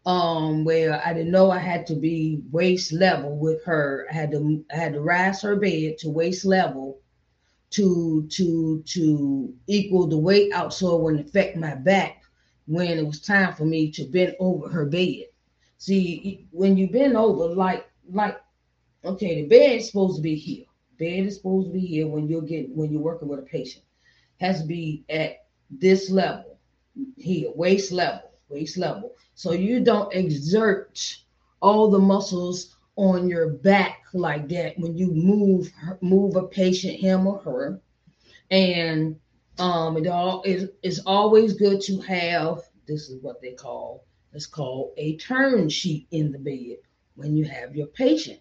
Um, 0.06 0.64
where 0.64 1.02
I 1.04 1.14
didn't 1.14 1.32
know 1.32 1.50
I 1.50 1.58
had 1.58 1.86
to 1.86 1.94
be 1.94 2.42
waist 2.52 2.92
level 2.92 3.38
with 3.38 3.64
her. 3.64 4.06
I 4.10 4.14
had 4.14 4.30
to 4.32 4.62
I 4.70 4.76
had 4.76 4.92
to 4.92 5.00
rise 5.00 5.40
her 5.40 5.56
bed 5.56 5.96
to 6.00 6.10
waist 6.10 6.44
level 6.44 7.00
to 7.70 8.28
to 8.30 8.82
to 8.86 9.54
equal 9.66 10.06
the 10.06 10.18
weight 10.18 10.52
out 10.52 10.74
so 10.74 10.94
it 10.94 11.02
wouldn't 11.02 11.26
affect 11.26 11.56
my 11.56 11.74
back 11.74 12.23
when 12.66 12.98
it 12.98 13.06
was 13.06 13.20
time 13.20 13.54
for 13.54 13.64
me 13.64 13.90
to 13.92 14.04
bend 14.04 14.36
over 14.38 14.68
her 14.68 14.86
bed. 14.86 15.24
See, 15.78 16.46
when 16.50 16.76
you 16.76 16.88
bend 16.88 17.16
over, 17.16 17.54
like 17.54 17.88
like 18.10 18.40
okay, 19.04 19.42
the 19.42 19.48
bed 19.48 19.76
is 19.76 19.86
supposed 19.86 20.16
to 20.16 20.22
be 20.22 20.34
here. 20.34 20.64
Bed 20.98 21.26
is 21.26 21.36
supposed 21.36 21.68
to 21.68 21.72
be 21.72 21.80
here 21.80 22.06
when 22.06 22.28
you're 22.28 22.42
getting 22.42 22.74
when 22.76 22.92
you're 22.92 23.02
working 23.02 23.28
with 23.28 23.40
a 23.40 23.42
patient. 23.42 23.84
Has 24.40 24.62
to 24.62 24.66
be 24.66 25.04
at 25.08 25.46
this 25.70 26.10
level 26.10 26.58
here, 27.16 27.50
waist 27.54 27.92
level, 27.92 28.30
waist 28.48 28.76
level. 28.76 29.12
So 29.34 29.52
you 29.52 29.80
don't 29.80 30.12
exert 30.14 31.18
all 31.60 31.90
the 31.90 31.98
muscles 31.98 32.76
on 32.96 33.28
your 33.28 33.48
back 33.48 34.02
like 34.12 34.48
that 34.48 34.78
when 34.78 34.96
you 34.96 35.12
move 35.12 35.72
move 36.00 36.36
a 36.36 36.44
patient, 36.44 37.00
him 37.00 37.26
or 37.26 37.38
her, 37.40 37.80
and 38.50 39.18
um, 39.58 39.96
it 39.96 40.06
all 40.06 40.42
is 40.44 40.70
it's 40.82 41.00
always 41.06 41.54
good 41.54 41.80
to 41.82 42.00
have 42.00 42.60
this 42.86 43.08
is 43.08 43.22
what 43.22 43.40
they 43.40 43.52
call 43.52 44.04
it's 44.34 44.46
called 44.46 44.92
a 44.96 45.16
turn 45.16 45.68
sheet 45.68 46.08
in 46.10 46.32
the 46.32 46.38
bed 46.38 46.78
when 47.14 47.36
you 47.36 47.44
have 47.44 47.76
your 47.76 47.86
patient. 47.86 48.40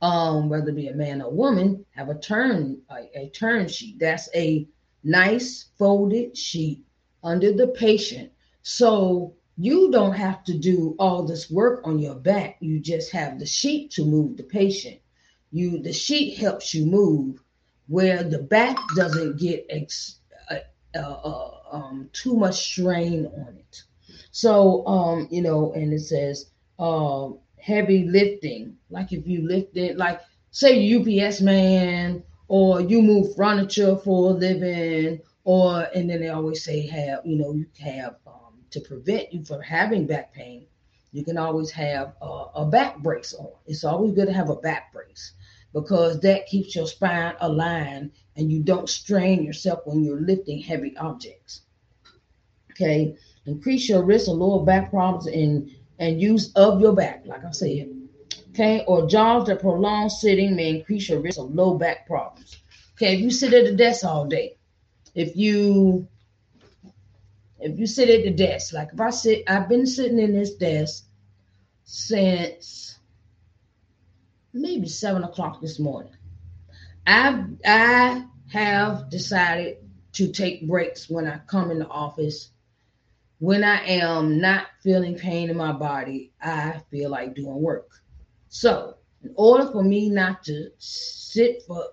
Um, 0.00 0.48
whether 0.48 0.70
it 0.70 0.76
be 0.76 0.88
a 0.88 0.94
man 0.94 1.22
or 1.22 1.32
woman, 1.32 1.84
have 1.90 2.10
a 2.10 2.18
turn 2.18 2.82
a, 2.90 3.18
a 3.18 3.28
turn 3.30 3.66
sheet. 3.66 3.98
That's 3.98 4.28
a 4.34 4.68
nice 5.02 5.70
folded 5.78 6.36
sheet 6.36 6.84
under 7.24 7.52
the 7.52 7.68
patient. 7.68 8.30
So 8.62 9.34
you 9.56 9.90
don't 9.90 10.12
have 10.12 10.44
to 10.44 10.56
do 10.56 10.94
all 10.98 11.24
this 11.24 11.50
work 11.50 11.80
on 11.84 11.98
your 11.98 12.14
back. 12.14 12.58
You 12.60 12.78
just 12.78 13.10
have 13.12 13.38
the 13.38 13.46
sheet 13.46 13.90
to 13.92 14.04
move 14.04 14.36
the 14.36 14.44
patient. 14.44 15.00
You 15.50 15.82
the 15.82 15.92
sheet 15.92 16.36
helps 16.36 16.72
you 16.72 16.86
move 16.86 17.42
where 17.88 18.22
the 18.22 18.42
back 18.42 18.76
doesn't 18.94 19.38
get 19.38 19.66
ex, 19.70 20.15
uh, 20.96 21.20
uh, 21.24 21.50
um, 21.72 22.10
too 22.12 22.36
much 22.36 22.56
strain 22.72 23.26
on 23.26 23.56
it. 23.58 23.82
So, 24.30 24.86
um, 24.86 25.28
you 25.30 25.42
know, 25.42 25.72
and 25.72 25.92
it 25.92 26.00
says 26.00 26.50
uh, 26.78 27.30
heavy 27.60 28.04
lifting, 28.04 28.76
like 28.90 29.12
if 29.12 29.26
you 29.26 29.46
lift 29.46 29.76
it, 29.76 29.96
like 29.96 30.20
say 30.50 30.94
UPS 30.94 31.40
man, 31.40 32.22
or 32.48 32.80
you 32.80 33.02
move 33.02 33.34
furniture 33.36 33.96
for 33.96 34.30
a 34.30 34.34
living, 34.34 35.20
or 35.44 35.82
and 35.94 36.08
then 36.10 36.20
they 36.20 36.28
always 36.28 36.62
say 36.64 36.86
have 36.86 37.20
you 37.24 37.36
know 37.36 37.52
you 37.52 37.66
have 37.80 38.16
um, 38.26 38.54
to 38.70 38.80
prevent 38.80 39.32
you 39.32 39.44
from 39.44 39.60
having 39.62 40.06
back 40.06 40.32
pain. 40.32 40.66
You 41.12 41.24
can 41.24 41.38
always 41.38 41.70
have 41.70 42.14
a, 42.20 42.44
a 42.56 42.66
back 42.66 42.98
brace 42.98 43.32
on. 43.34 43.48
It's 43.66 43.84
always 43.84 44.12
good 44.12 44.26
to 44.26 44.32
have 44.34 44.50
a 44.50 44.56
back 44.56 44.92
brace 44.92 45.32
because 45.76 46.18
that 46.20 46.46
keeps 46.46 46.74
your 46.74 46.86
spine 46.86 47.34
aligned 47.38 48.10
and 48.34 48.50
you 48.50 48.62
don't 48.62 48.88
strain 48.88 49.42
yourself 49.42 49.80
when 49.84 50.02
you're 50.02 50.22
lifting 50.22 50.58
heavy 50.58 50.96
objects. 50.96 51.60
Okay, 52.70 53.14
increase 53.44 53.86
your 53.86 54.02
risk 54.02 54.26
of 54.28 54.38
lower 54.38 54.64
back 54.64 54.88
problems 54.88 55.26
and 55.26 55.70
and 55.98 56.18
use 56.18 56.50
of 56.54 56.80
your 56.80 56.94
back, 56.94 57.24
like 57.26 57.44
I 57.44 57.50
said. 57.50 57.94
Okay, 58.50 58.84
or 58.86 59.06
jobs 59.06 59.48
that 59.48 59.60
prolong 59.60 60.08
sitting 60.08 60.56
may 60.56 60.70
increase 60.70 61.10
your 61.10 61.20
risk 61.20 61.38
of 61.38 61.54
low 61.54 61.76
back 61.76 62.06
problems. 62.06 62.56
Okay, 62.94 63.14
if 63.14 63.20
you 63.20 63.30
sit 63.30 63.52
at 63.52 63.66
the 63.66 63.74
desk 63.74 64.02
all 64.02 64.26
day, 64.26 64.56
if 65.14 65.36
you 65.36 66.08
if 67.60 67.78
you 67.78 67.86
sit 67.86 68.08
at 68.08 68.24
the 68.24 68.30
desk, 68.30 68.72
like 68.72 68.94
if 68.94 69.00
I 69.00 69.10
sit, 69.10 69.44
I've 69.46 69.68
been 69.68 69.86
sitting 69.86 70.18
in 70.18 70.32
this 70.32 70.54
desk 70.54 71.04
since 71.84 72.95
maybe 74.60 74.88
seven 74.88 75.24
o'clock 75.24 75.60
this 75.60 75.78
morning. 75.78 76.12
I 77.06 77.44
I 77.64 78.24
have 78.52 79.10
decided 79.10 79.78
to 80.12 80.32
take 80.32 80.66
breaks 80.66 81.10
when 81.10 81.26
I 81.26 81.38
come 81.46 81.70
in 81.70 81.78
the 81.78 81.88
office. 81.88 82.50
When 83.38 83.62
I 83.64 83.84
am 83.84 84.40
not 84.40 84.66
feeling 84.82 85.14
pain 85.14 85.50
in 85.50 85.56
my 85.56 85.72
body, 85.72 86.32
I 86.40 86.80
feel 86.90 87.10
like 87.10 87.34
doing 87.34 87.60
work. 87.60 87.90
So, 88.48 88.96
in 89.22 89.32
order 89.36 89.70
for 89.70 89.82
me 89.82 90.08
not 90.08 90.42
to 90.44 90.70
sit 90.78 91.62
for, 91.66 91.84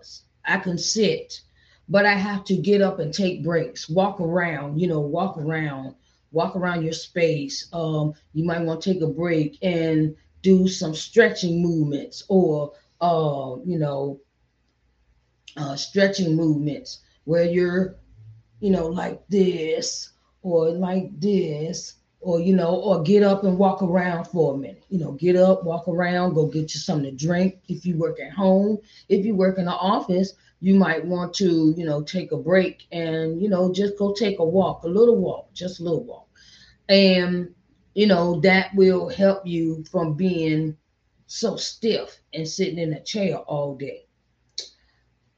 I 0.46 0.58
can 0.58 0.78
sit, 0.78 1.42
but 1.90 2.06
I 2.06 2.14
have 2.14 2.46
to 2.46 2.56
get 2.56 2.82
up 2.82 3.00
and 3.00 3.14
take 3.14 3.44
breaks, 3.44 3.90
walk 3.90 4.22
around, 4.22 4.80
you 4.80 4.88
know, 4.88 5.02
walk 5.02 5.38
around, 5.38 5.96
walk 6.32 6.56
around 6.56 6.84
your 6.84 6.94
space. 6.94 7.68
Um, 7.74 8.14
you 8.34 8.46
might 8.46 8.62
want 8.62 8.82
to 8.82 8.94
take 8.94 9.02
a 9.02 9.08
break 9.08 9.58
and 9.62 10.16
do 10.44 10.68
some 10.68 10.94
stretching 10.94 11.64
movements 11.64 12.24
or, 12.28 12.74
uh, 13.02 13.56
you 13.66 13.80
know, 13.80 14.20
uh, 15.58 15.76
stretching 15.76 16.36
movements 16.36 17.00
where 17.24 17.46
you're, 17.46 17.96
you 18.60 18.70
know, 18.70 18.88
like 18.88 19.26
this 19.30 20.12
or 20.44 20.70
like 20.70 21.10
this, 21.20 21.96
or, 22.20 22.40
you 22.40 22.56
know, 22.56 22.76
or 22.76 23.02
get 23.04 23.24
up 23.24 23.44
and 23.44 23.58
walk 23.58 23.82
around 23.82 24.26
for 24.26 24.54
a 24.54 24.58
minute. 24.58 24.84
You 24.90 25.00
know, 25.00 25.14
get 25.14 25.36
up, 25.36 25.64
walk 25.64 25.88
around, 25.88 26.36
go 26.36 26.46
get 26.46 26.74
you 26.74 26.80
something 26.80 27.18
to 27.18 27.26
drink. 27.26 27.60
If 27.68 27.86
you 27.86 27.98
work 27.98 28.20
at 28.20 28.32
home, 28.32 28.78
if 29.10 29.26
you 29.26 29.36
work 29.36 29.58
in 29.58 29.66
the 29.66 29.72
office, 29.72 30.34
you 30.62 30.76
might 30.76 31.06
want 31.06 31.34
to, 31.36 31.74
you 31.78 31.86
know, 31.86 32.02
take 32.04 32.32
a 32.32 32.38
break 32.38 32.88
and, 32.92 33.42
you 33.42 33.50
know, 33.50 33.74
just 33.74 33.98
go 33.98 34.14
take 34.14 34.40
a 34.40 34.46
walk, 34.46 34.84
a 34.84 34.88
little 34.88 35.18
walk, 35.18 35.54
just 35.54 35.80
a 35.80 35.84
little 35.84 36.04
walk. 36.04 36.28
And, 36.88 37.54
you 37.94 38.08
know, 38.08 38.40
that 38.42 38.74
will 38.76 39.10
help 39.10 39.46
you 39.46 39.84
from 39.92 40.14
being 40.14 40.78
so 41.28 41.56
stiff 41.56 42.20
and 42.34 42.48
sitting 42.48 42.80
in 42.80 42.94
a 42.94 43.04
chair 43.04 43.38
all 43.38 43.76
day 43.76 44.06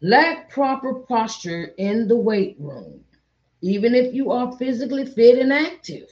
lack 0.02 0.50
proper 0.50 0.94
posture 0.96 1.74
in 1.78 2.08
the 2.08 2.16
weight 2.16 2.56
room. 2.60 3.04
even 3.62 3.96
if 3.96 4.14
you 4.14 4.32
are 4.32 4.56
physically 4.58 5.06
fit 5.06 5.40
and 5.40 5.52
active. 5.52 6.08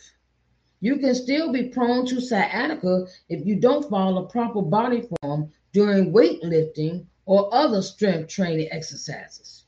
You 0.80 0.98
can 0.98 1.14
still 1.14 1.52
be 1.52 1.70
prone 1.70 2.06
to 2.08 2.20
sciatica 2.20 3.06
if 3.30 3.46
you 3.46 3.58
don't 3.60 3.88
follow 3.90 4.26
proper 4.26 4.64
body 4.64 5.08
form 5.22 5.52
during 5.72 6.12
weightlifting 6.12 7.06
or 7.26 7.54
other 7.54 7.84
strength 7.84 8.30
training 8.30 8.70
exercises. 8.72 9.66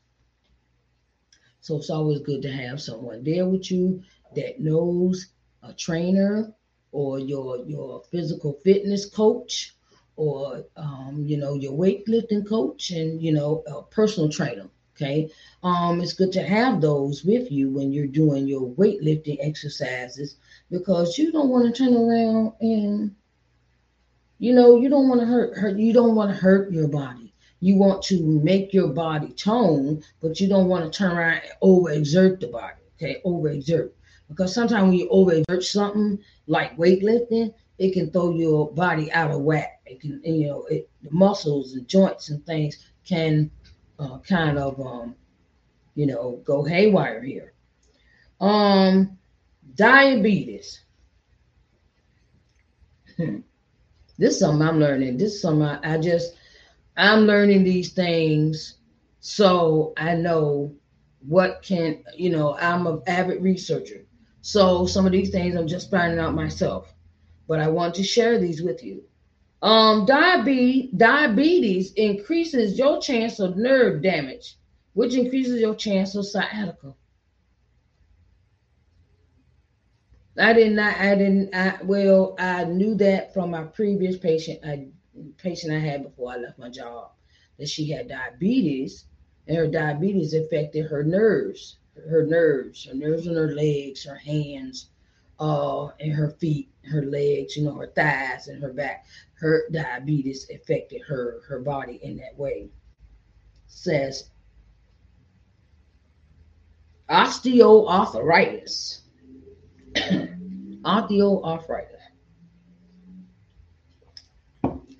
So 1.62 1.78
it's 1.78 1.92
always 1.92 2.22
good 2.22 2.42
to 2.42 2.52
have 2.52 2.82
someone 2.82 3.24
there 3.24 3.48
with 3.48 3.70
you 3.70 4.02
that 4.36 4.60
knows 4.60 5.28
a 5.62 5.74
trainer 5.74 6.54
or 6.96 7.20
your 7.20 7.58
your 7.66 8.02
physical 8.10 8.54
fitness 8.64 9.06
coach 9.06 9.76
or 10.16 10.64
um, 10.78 11.24
you 11.26 11.38
know 11.38 11.54
your 11.56 11.74
weightlifting 11.74 12.48
coach 12.48 12.92
and 12.92 13.22
you 13.22 13.34
know 13.34 13.64
a 13.68 13.82
personal 13.82 14.30
trainer 14.30 14.70
okay? 14.96 15.30
Um, 15.62 16.00
it's 16.00 16.14
good 16.14 16.32
to 16.34 16.42
have 16.42 16.80
those 16.80 17.26
with 17.26 17.52
you 17.52 17.70
when 17.70 17.92
you're 17.92 18.08
doing 18.08 18.48
your 18.48 18.70
weightlifting 18.76 19.38
exercises 19.42 20.38
because 20.72 21.18
you 21.18 21.34
don't 21.34 21.50
want 21.50 21.66
to 21.66 21.84
turn 21.84 21.94
around 21.94 22.54
and 22.62 23.14
you 24.40 24.54
know 24.54 24.78
you 24.80 24.88
don't 24.90 25.10
want 25.10 25.20
to 25.20 25.28
hurt, 25.28 25.58
hurt 25.58 25.78
you 25.78 25.92
don't 25.92 26.16
want 26.16 26.32
to 26.32 26.38
hurt 26.38 26.72
your 26.72 26.88
body. 26.88 27.34
You 27.60 27.76
want 27.76 28.04
to 28.04 28.22
make 28.24 28.74
your 28.74 28.90
body 28.90 29.34
tone 29.34 30.02
but 30.22 30.40
you 30.40 30.48
don't 30.48 30.70
want 30.70 30.86
to 30.86 30.98
turn 30.98 31.18
around 31.18 31.42
and 31.44 31.52
overexert 31.62 32.40
the 32.40 32.48
body 32.48 32.82
okay? 32.96 33.22
Overexert 33.26 33.92
because 34.30 34.54
sometimes 34.54 34.84
when 34.84 34.94
you 34.94 35.10
overexert 35.10 35.64
something 35.64 36.20
like 36.48 36.76
weightlifting 36.78 37.54
it 37.78 37.94
can 37.94 38.10
throw 38.12 38.34
your 38.34 38.72
body 38.72 39.12
out 39.12 39.32
of 39.32 39.42
whack. 39.42 39.82
It 39.86 40.02
can 40.02 40.22
you 40.24 40.48
know 40.48 40.66
it, 40.66 40.90
the 41.04 41.12
muscles 41.12 41.74
and 41.74 41.88
joints 41.88 42.30
and 42.30 42.46
things 42.46 42.90
can 43.06 43.52
uh, 44.00 44.20
kind 44.20 44.58
of 44.58 44.80
um, 44.80 45.16
you 45.96 46.06
know 46.06 46.42
go 46.46 46.64
haywire 46.64 47.22
here. 47.22 47.54
Um 48.40 49.18
diabetes. 49.76 50.82
Hmm. 53.18 53.40
this 54.18 54.34
is 54.34 54.40
something 54.40 54.68
i'm 54.68 54.80
learning. 54.80 55.18
This 55.18 55.36
is 55.36 55.42
something 55.42 55.66
I, 55.68 55.96
I 55.96 55.98
just 55.98 56.36
i'm 56.98 57.22
learning 57.22 57.64
these 57.64 57.92
things 57.94 58.76
so 59.20 59.94
i 59.98 60.16
know 60.16 60.74
what 61.28 61.62
can 61.62 62.04
you 62.16 62.30
know 62.30 62.56
i'm 62.58 62.88
an 62.88 63.02
avid 63.08 63.42
researcher 63.42 64.05
so 64.46 64.86
some 64.86 65.08
of 65.08 65.12
these 65.12 65.32
things 65.32 65.56
i'm 65.56 65.68
just 65.68 65.90
finding 65.90 66.20
out 66.20 66.36
myself 66.36 66.94
but 67.48 67.60
i 67.60 67.68
want 67.68 67.96
to 67.96 68.04
share 68.04 68.38
these 68.38 68.62
with 68.62 68.84
you 68.84 69.04
um, 69.66 70.06
diabetes, 70.06 71.94
increases 71.94 72.78
your 72.78 73.02
chance 73.02 73.40
of 73.40 73.58
nerve 73.58 74.04
damage, 74.04 74.58
which 74.94 75.16
increases 75.16 75.60
your 75.60 75.74
chance 75.74 76.14
of 76.14 76.28
sciatica. 76.28 76.94
I 80.38 80.54
did 80.54 80.74
not, 80.74 80.98
I 80.98 81.16
didn't, 81.16 81.56
I, 81.56 81.80
well, 81.82 82.36
I 82.38 82.66
knew 82.66 82.94
that 82.96 83.34
from 83.34 83.50
my 83.50 83.64
previous 83.64 84.18
patient, 84.18 84.60
a 84.64 84.88
patient 85.38 85.74
I 85.74 85.80
had 85.80 86.04
before 86.04 86.34
I 86.34 86.38
left 86.38 86.60
my 86.60 86.70
job, 86.70 87.14
that 87.58 87.68
she 87.68 87.90
had 87.90 88.10
diabetes 88.10 89.06
and 89.48 89.58
her 89.58 89.68
diabetes 89.68 90.36
affected 90.36 90.86
her 90.86 91.04
nerves, 91.04 91.78
her 92.10 92.26
nerves, 92.26 92.86
her 92.86 92.94
nerves 92.94 93.28
in 93.28 93.36
her 93.36 93.54
legs, 93.54 94.04
her 94.04 94.16
hands, 94.16 94.90
uh, 95.40 95.88
and 96.00 96.12
her 96.12 96.32
feet, 96.32 96.70
her 96.90 97.04
legs, 97.04 97.56
you 97.56 97.64
know, 97.64 97.76
her 97.76 97.92
thighs 97.96 98.48
and 98.48 98.62
her 98.62 98.74
back. 98.74 99.06
Her 99.36 99.64
diabetes 99.72 100.50
affected 100.50 101.02
her 101.08 101.42
her 101.48 101.60
body 101.60 102.00
in 102.02 102.18
that 102.18 102.38
way. 102.38 102.70
Says 103.68 104.30
osteoarthritis. 107.10 109.02
Osteoarthritis. 110.86 111.92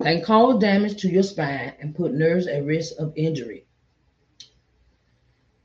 Can 0.02 0.22
cause 0.22 0.60
damage 0.60 1.00
to 1.00 1.08
your 1.08 1.22
spine 1.22 1.72
and 1.80 1.94
put 1.94 2.12
nerves 2.12 2.46
at 2.46 2.64
risk 2.64 2.94
of 2.98 3.12
injury. 3.16 3.66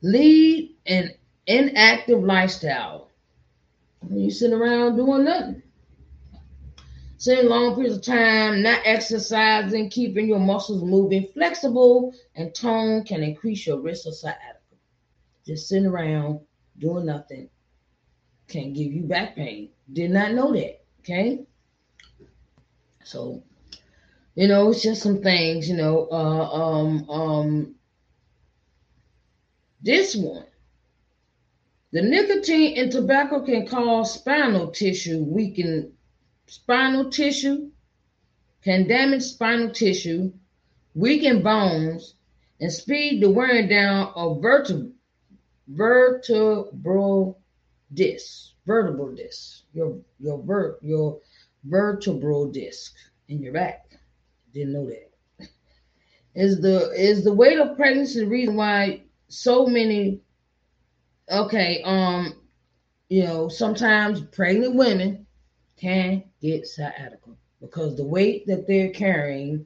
Lead 0.02 0.76
an 0.88 1.12
inactive 1.48 2.24
lifestyle 2.24 3.10
you 4.10 4.32
sit 4.32 4.52
around 4.54 4.96
doing 4.96 5.26
nothing 5.26 5.62
sitting 7.22 7.50
long 7.50 7.76
periods 7.76 7.98
of 7.98 8.04
time, 8.04 8.64
not 8.64 8.82
exercising, 8.84 9.92
keeping 9.92 10.28
your 10.28 10.40
muscles 10.40 10.84
moving, 10.84 11.28
flexible, 11.36 12.12
and 12.34 12.56
tone 12.56 13.04
can 13.04 13.22
increase 13.22 13.68
your 13.68 13.80
risk 13.80 14.08
of 14.08 14.16
sciatica. 14.16 14.58
Just 15.46 15.70
sitting 15.70 15.86
around 15.86 16.40
doing 16.80 17.06
nothing 17.06 17.48
can 18.48 18.74
give 18.74 18.92
you 18.92 19.04
back 19.04 19.36
pain. 19.36 19.70
Did 19.94 20.10
not 20.10 20.34
know 20.34 20.52
that. 20.52 20.84
Okay. 21.02 21.46
So, 23.04 23.44
you 24.34 24.48
know, 24.48 24.72
it's 24.72 24.82
just 24.82 25.04
some 25.04 25.22
things, 25.22 25.70
you 25.70 25.78
know, 25.78 26.08
uh, 26.12 26.50
um, 26.50 27.08
um, 27.08 27.76
this 29.80 30.16
one, 30.16 30.46
the 31.92 32.02
nicotine 32.02 32.78
in 32.78 32.90
tobacco 32.90 33.46
can 33.46 33.68
cause 33.68 34.14
spinal 34.14 34.72
tissue 34.72 35.24
weaken 35.24 35.94
spinal 36.48 37.10
tissue, 37.10 37.70
can 38.64 38.88
damage 38.88 39.24
spinal 39.24 39.72
tissue, 39.72 40.32
weaken 40.94 41.42
bones, 41.42 42.16
and 42.60 42.72
speed 42.72 43.22
the 43.22 43.30
wearing 43.30 43.68
down 43.68 44.12
of 44.16 44.42
vertebral 44.42 44.92
vertebral 45.68 47.40
disc, 47.94 48.52
vertebral 48.66 49.14
disc, 49.16 49.64
your 49.74 49.98
your 50.20 50.42
ver, 50.44 50.78
your 50.82 51.20
vertebral 51.64 52.52
disc 52.52 52.94
in 53.30 53.42
your 53.42 53.54
back. 53.54 53.86
Didn't 54.54 54.74
know 54.74 54.88
that. 54.88 55.12
Is 56.36 56.62
the 56.62 56.92
is 56.92 57.24
the 57.24 57.34
weight 57.34 57.60
of 57.60 57.76
pregnancy 57.76 58.20
the 58.20 58.28
reason 58.28 58.56
why 58.56 59.04
so 59.28 59.66
many 59.66 60.22
okay, 61.32 61.82
um, 61.84 62.34
you 63.10 63.24
know, 63.24 63.48
sometimes 63.50 64.22
pregnant 64.22 64.76
women 64.76 65.26
can 65.78 66.24
get 66.42 66.68
sciatica 66.68 67.32
because 67.60 67.96
the 67.96 68.04
weight 68.04 68.46
that 68.48 68.68
they're 68.68 68.92
carrying 68.92 69.66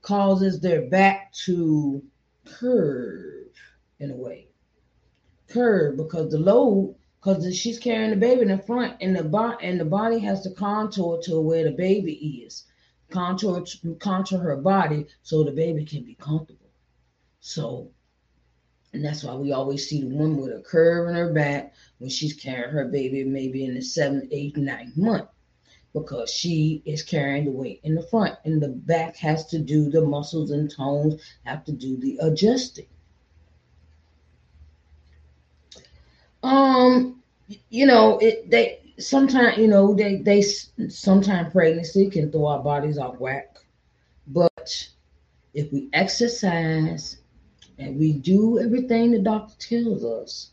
causes 0.00 0.60
their 0.60 0.82
back 0.82 1.32
to 1.32 2.02
curve 2.44 3.52
in 4.00 4.10
a 4.10 4.16
way. 4.16 4.48
Curve 5.48 5.96
because 5.96 6.30
the 6.30 6.38
load, 6.38 6.96
because 7.20 7.56
she's 7.56 7.78
carrying 7.78 8.10
the 8.10 8.16
baby 8.16 8.42
in 8.42 8.48
the 8.48 8.58
front, 8.58 8.96
and 9.00 9.14
the 9.14 9.22
body 9.22 9.64
and 9.66 9.78
the 9.78 9.84
body 9.84 10.18
has 10.18 10.42
to 10.42 10.50
contour 10.50 11.20
to 11.22 11.40
where 11.40 11.64
the 11.64 11.70
baby 11.70 12.44
is, 12.44 12.64
contour 13.10 13.64
contour 14.00 14.38
her 14.38 14.56
body 14.56 15.06
so 15.22 15.44
the 15.44 15.52
baby 15.52 15.84
can 15.84 16.04
be 16.04 16.14
comfortable. 16.14 16.70
So, 17.40 17.90
and 18.92 19.04
that's 19.04 19.24
why 19.24 19.34
we 19.34 19.52
always 19.52 19.88
see 19.88 20.02
the 20.02 20.08
woman 20.08 20.36
with 20.36 20.52
a 20.52 20.60
curve 20.60 21.08
in 21.08 21.14
her 21.14 21.32
back 21.32 21.74
when 21.98 22.10
she's 22.10 22.34
carrying 22.34 22.70
her 22.70 22.86
baby, 22.86 23.24
maybe 23.24 23.64
in 23.64 23.74
the 23.74 23.80
seventh, 23.80 24.28
eighth, 24.30 24.56
ninth 24.56 24.96
month 24.96 25.28
because 25.92 26.30
she 26.30 26.82
is 26.84 27.02
carrying 27.02 27.44
the 27.44 27.50
weight 27.50 27.80
in 27.84 27.94
the 27.94 28.02
front 28.02 28.34
and 28.44 28.62
the 28.62 28.68
back 28.68 29.16
has 29.16 29.46
to 29.46 29.58
do 29.58 29.90
the 29.90 30.00
muscles 30.00 30.50
and 30.50 30.70
tones 30.70 31.20
have 31.44 31.64
to 31.64 31.72
do 31.72 31.96
the 31.98 32.16
adjusting. 32.22 32.86
Um 36.42 37.22
you 37.68 37.86
know 37.86 38.18
it 38.18 38.50
they 38.50 38.80
sometimes 38.98 39.58
you 39.58 39.68
know 39.68 39.94
they 39.94 40.16
they 40.16 40.42
sometimes 40.88 41.52
pregnancy 41.52 42.08
can 42.10 42.32
throw 42.32 42.46
our 42.46 42.62
bodies 42.62 42.98
off 42.98 43.18
whack 43.18 43.56
but 44.26 44.88
if 45.54 45.70
we 45.72 45.88
exercise 45.92 47.18
and 47.78 47.98
we 47.98 48.12
do 48.12 48.58
everything 48.58 49.10
the 49.10 49.18
doctor 49.18 49.54
tells 49.58 50.04
us 50.04 50.50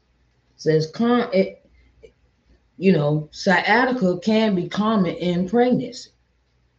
says 0.56 0.90
con 0.92 1.30
it 1.34 1.60
you 2.80 2.94
know, 2.94 3.28
sciatica 3.32 4.18
can 4.20 4.56
be 4.56 4.70
common 4.70 5.14
in 5.18 5.50
pregnancy. 5.50 6.12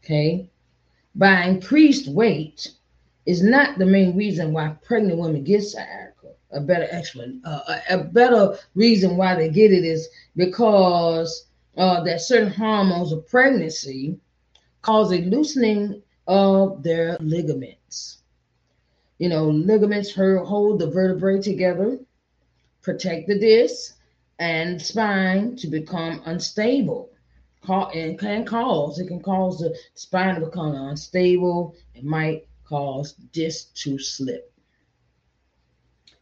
Okay. 0.03 0.49
By 1.15 1.45
increased 1.45 2.09
weight 2.09 2.73
is 3.27 3.43
not 3.43 3.79
the 3.79 3.85
main 3.85 4.17
reason 4.17 4.55
why 4.55 4.77
pregnant 4.83 5.19
women 5.19 5.45
get 5.45 5.63
sciatica. 5.63 6.29
A 6.53 6.61
better 6.61 6.89
explanation, 6.91 7.43
uh, 7.45 7.81
a, 7.91 7.99
better 7.99 8.57
reason 8.75 9.17
why 9.17 9.37
they 9.37 9.51
get 9.51 9.73
it 9.73 9.85
is 9.85 10.09
because 10.35 11.47
uh, 11.77 12.03
that 12.03 12.23
certain 12.23 12.51
hormones 12.51 13.13
of 13.13 13.29
pregnancy 13.29 14.19
cause 14.83 15.13
a 15.13 15.19
loosening 15.19 16.03
of 16.27 16.83
their 16.83 17.19
ligaments. 17.21 18.20
You 19.21 19.29
know, 19.29 19.51
ligaments 19.51 20.15
hold 20.15 20.79
the 20.79 20.91
vertebrae 20.91 21.43
together, 21.43 21.99
protect 22.81 23.29
the 23.29 23.39
disc, 23.39 23.95
and 24.39 24.81
spine 24.81 25.57
to 25.57 25.67
become 25.67 26.23
unstable. 26.25 27.11
And 27.69 28.19
can 28.19 28.47
cause 28.47 28.99
it 28.99 29.09
can 29.09 29.21
cause 29.21 29.59
the 29.59 29.77
spine 29.95 30.37
to 30.37 30.47
become 30.47 30.75
unstable. 30.75 31.75
It 31.95 32.03
might 32.03 32.49
cause 32.65 33.13
disc 33.13 33.75
to 33.83 33.99
slip, 33.99 34.51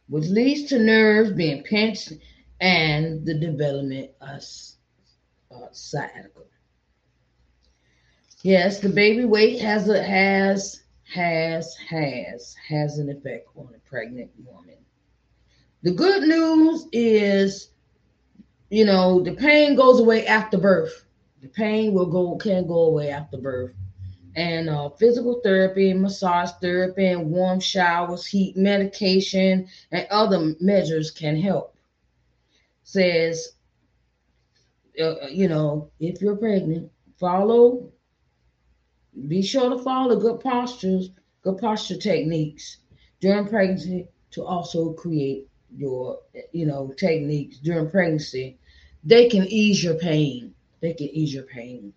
which 0.09 0.25
leads 0.25 0.69
to 0.69 0.79
nerves 0.79 1.31
being 1.31 1.63
pinched 1.63 2.11
and 2.59 3.25
the 3.25 3.35
development 3.35 4.11
of 4.19 4.43
uh, 5.55 5.67
sciatica. 5.71 6.41
Yes, 8.43 8.81
the 8.81 8.89
baby 8.89 9.23
weight 9.23 9.61
has 9.61 9.87
a 9.87 10.03
has 10.03 10.81
has 11.13 11.75
has 11.89 12.55
has 12.67 12.99
an 12.99 13.09
effect 13.09 13.47
on 13.55 13.69
a 13.75 13.89
pregnant 13.89 14.31
woman. 14.45 14.77
The 15.81 15.91
good 15.91 16.23
news 16.23 16.87
is, 16.91 17.69
you 18.69 18.85
know, 18.85 19.21
the 19.21 19.33
pain 19.33 19.75
goes 19.75 19.99
away 19.99 20.27
after 20.27 20.57
birth. 20.57 21.05
The 21.41 21.47
pain 21.47 21.93
will 21.93 22.05
go 22.05 22.35
can 22.35 22.67
go 22.67 22.85
away 22.85 23.09
after 23.09 23.37
birth. 23.37 23.73
And 24.35 24.69
uh, 24.69 24.89
physical 24.89 25.41
therapy, 25.43 25.93
massage 25.93 26.51
therapy, 26.61 27.07
and 27.07 27.31
warm 27.31 27.59
showers, 27.59 28.25
heat 28.25 28.55
medication, 28.55 29.67
and 29.91 30.07
other 30.11 30.53
measures 30.59 31.11
can 31.11 31.35
help. 31.35 31.75
Says, 32.83 33.53
uh, 35.01 35.27
you 35.27 35.47
know, 35.47 35.89
if 35.99 36.21
you're 36.21 36.35
pregnant, 36.35 36.91
follow. 37.17 37.91
Be 39.27 39.41
sure 39.41 39.69
to 39.69 39.83
follow 39.83 40.19
good 40.19 40.39
postures, 40.39 41.09
good 41.43 41.57
posture 41.57 41.97
techniques 41.97 42.77
during 43.19 43.47
pregnancy 43.47 44.07
to 44.31 44.43
also 44.43 44.93
create 44.93 45.47
your, 45.75 46.19
you 46.51 46.65
know, 46.65 46.93
techniques 46.97 47.57
during 47.57 47.89
pregnancy. 47.89 48.57
They 49.03 49.29
can 49.29 49.45
ease 49.47 49.83
your 49.83 49.95
pain 49.95 50.53
they 50.81 50.93
can 50.93 51.07
ease 51.07 51.33
your 51.33 51.43
pain. 51.43 51.93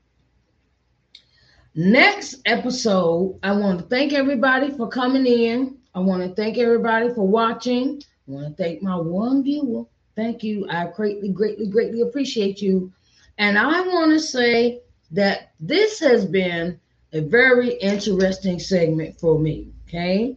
Next 1.74 2.36
episode, 2.44 3.38
I 3.42 3.52
want 3.52 3.78
to 3.80 3.86
thank 3.86 4.12
everybody 4.12 4.70
for 4.70 4.88
coming 4.88 5.26
in. 5.26 5.78
I 5.94 6.00
want 6.00 6.22
to 6.22 6.34
thank 6.34 6.58
everybody 6.58 7.08
for 7.14 7.26
watching. 7.26 8.02
I 8.28 8.30
want 8.30 8.56
to 8.56 8.62
thank 8.62 8.82
my 8.82 8.96
one 8.96 9.42
viewer. 9.42 9.84
Thank 10.14 10.42
you. 10.42 10.66
I 10.68 10.86
greatly, 10.94 11.30
greatly, 11.30 11.68
greatly 11.68 12.02
appreciate 12.02 12.60
you. 12.60 12.92
And 13.38 13.58
I 13.58 13.80
want 13.80 14.12
to 14.12 14.20
say 14.20 14.82
that 15.12 15.52
this 15.60 15.98
has 16.00 16.26
been 16.26 16.78
a 17.12 17.20
very 17.20 17.74
interesting 17.74 18.58
segment 18.58 19.18
for 19.20 19.38
me. 19.38 19.72
Okay. 19.88 20.36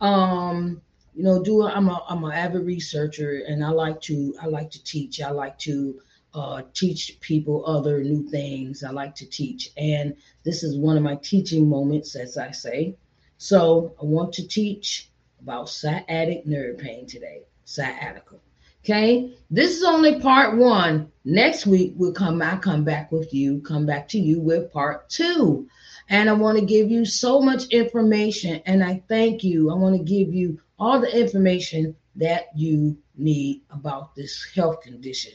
Um, 0.00 0.82
you 1.14 1.22
know, 1.22 1.42
do 1.42 1.62
I'm 1.66 1.88
a 1.88 2.04
I'm 2.08 2.24
an 2.24 2.32
avid 2.32 2.64
researcher 2.64 3.42
and 3.46 3.64
I 3.64 3.68
like 3.68 4.00
to 4.02 4.34
I 4.40 4.46
like 4.46 4.70
to 4.72 4.82
teach. 4.82 5.20
I 5.20 5.30
like 5.30 5.58
to 5.60 6.00
uh, 6.34 6.62
teach 6.72 7.18
people 7.20 7.64
other 7.66 8.02
new 8.02 8.28
things. 8.28 8.82
I 8.82 8.90
like 8.90 9.14
to 9.16 9.26
teach, 9.26 9.70
and 9.76 10.16
this 10.44 10.62
is 10.62 10.76
one 10.76 10.96
of 10.96 11.02
my 11.02 11.16
teaching 11.16 11.68
moments, 11.68 12.16
as 12.16 12.38
I 12.38 12.50
say. 12.50 12.96
So 13.36 13.94
I 14.00 14.04
want 14.04 14.32
to 14.34 14.48
teach 14.48 15.10
about 15.40 15.68
sciatic 15.68 16.46
nerve 16.46 16.78
pain 16.78 17.06
today, 17.06 17.42
sciatica. 17.64 18.36
Okay, 18.84 19.34
this 19.50 19.76
is 19.76 19.84
only 19.84 20.18
part 20.18 20.56
one. 20.56 21.12
Next 21.24 21.66
week 21.66 21.94
we'll 21.96 22.12
come. 22.12 22.40
I 22.42 22.56
come 22.56 22.82
back 22.82 23.12
with 23.12 23.32
you. 23.32 23.60
Come 23.60 23.86
back 23.86 24.08
to 24.08 24.18
you 24.18 24.40
with 24.40 24.72
part 24.72 25.08
two, 25.08 25.68
and 26.08 26.28
I 26.28 26.32
want 26.32 26.58
to 26.58 26.64
give 26.64 26.90
you 26.90 27.04
so 27.04 27.40
much 27.40 27.66
information. 27.66 28.62
And 28.66 28.82
I 28.82 29.02
thank 29.08 29.44
you. 29.44 29.70
I 29.70 29.74
want 29.74 29.96
to 29.96 30.02
give 30.02 30.34
you 30.34 30.60
all 30.78 31.00
the 31.00 31.18
information 31.18 31.96
that 32.16 32.48
you 32.56 32.96
need 33.16 33.62
about 33.70 34.14
this 34.14 34.46
health 34.54 34.82
condition 34.82 35.32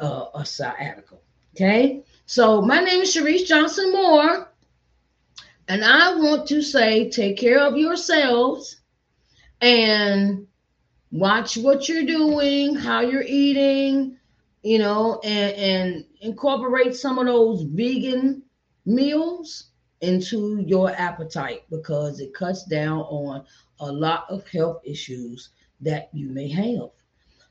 uh, 0.00 0.26
a 0.34 0.44
sciatica. 0.44 1.16
Okay, 1.54 2.02
so 2.26 2.62
my 2.62 2.80
name 2.80 3.02
is 3.02 3.14
Sharice 3.14 3.46
Johnson 3.46 3.92
Moore, 3.92 4.48
and 5.68 5.84
I 5.84 6.14
want 6.14 6.48
to 6.48 6.62
say 6.62 7.10
take 7.10 7.36
care 7.36 7.60
of 7.60 7.76
yourselves 7.76 8.80
and 9.60 10.46
watch 11.10 11.56
what 11.56 11.88
you're 11.88 12.06
doing, 12.06 12.76
how 12.76 13.00
you're 13.00 13.24
eating, 13.26 14.16
you 14.62 14.78
know, 14.78 15.20
and, 15.24 15.56
and 15.56 16.04
incorporate 16.20 16.94
some 16.94 17.18
of 17.18 17.26
those 17.26 17.62
vegan 17.62 18.42
meals 18.86 19.70
into 20.00 20.62
your 20.66 20.90
appetite 20.90 21.64
because 21.70 22.20
it 22.20 22.34
cuts 22.34 22.64
down 22.64 23.00
on 23.00 23.44
a 23.80 23.90
lot 23.90 24.24
of 24.28 24.46
health 24.48 24.80
issues 24.84 25.50
that 25.80 26.08
you 26.12 26.28
may 26.28 26.48
have. 26.48 26.90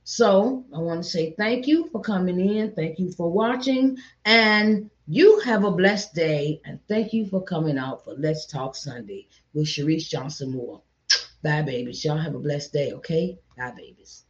So 0.04 0.66
I 0.74 0.80
want 0.80 1.04
to 1.04 1.10
say 1.10 1.36
thank 1.38 1.68
you 1.68 1.88
for 1.92 2.02
coming 2.02 2.40
in. 2.40 2.74
Thank 2.74 2.98
you 2.98 3.12
for 3.12 3.32
watching. 3.32 3.98
And 4.26 4.90
you 5.08 5.40
have 5.42 5.64
a 5.64 5.72
blessed 5.72 6.16
day. 6.16 6.62
And 6.66 6.80
thank 6.88 7.14
you 7.14 7.28
for 7.28 7.44
coming 7.44 7.78
out 7.78 8.04
for 8.04 8.16
Let's 8.16 8.46
Talk 8.46 8.76
Sunday 8.76 9.28
with 9.54 9.68
Sharice 9.68 10.10
Johnson 10.10 10.52
Moore. 10.52 10.82
Bye, 11.44 11.62
babies. 11.62 12.04
Y'all 12.04 12.18
have 12.18 12.36
a 12.36 12.40
blessed 12.40 12.74
day, 12.74 12.92
okay? 12.94 13.38
Bye, 13.56 13.72
babies. 13.78 14.26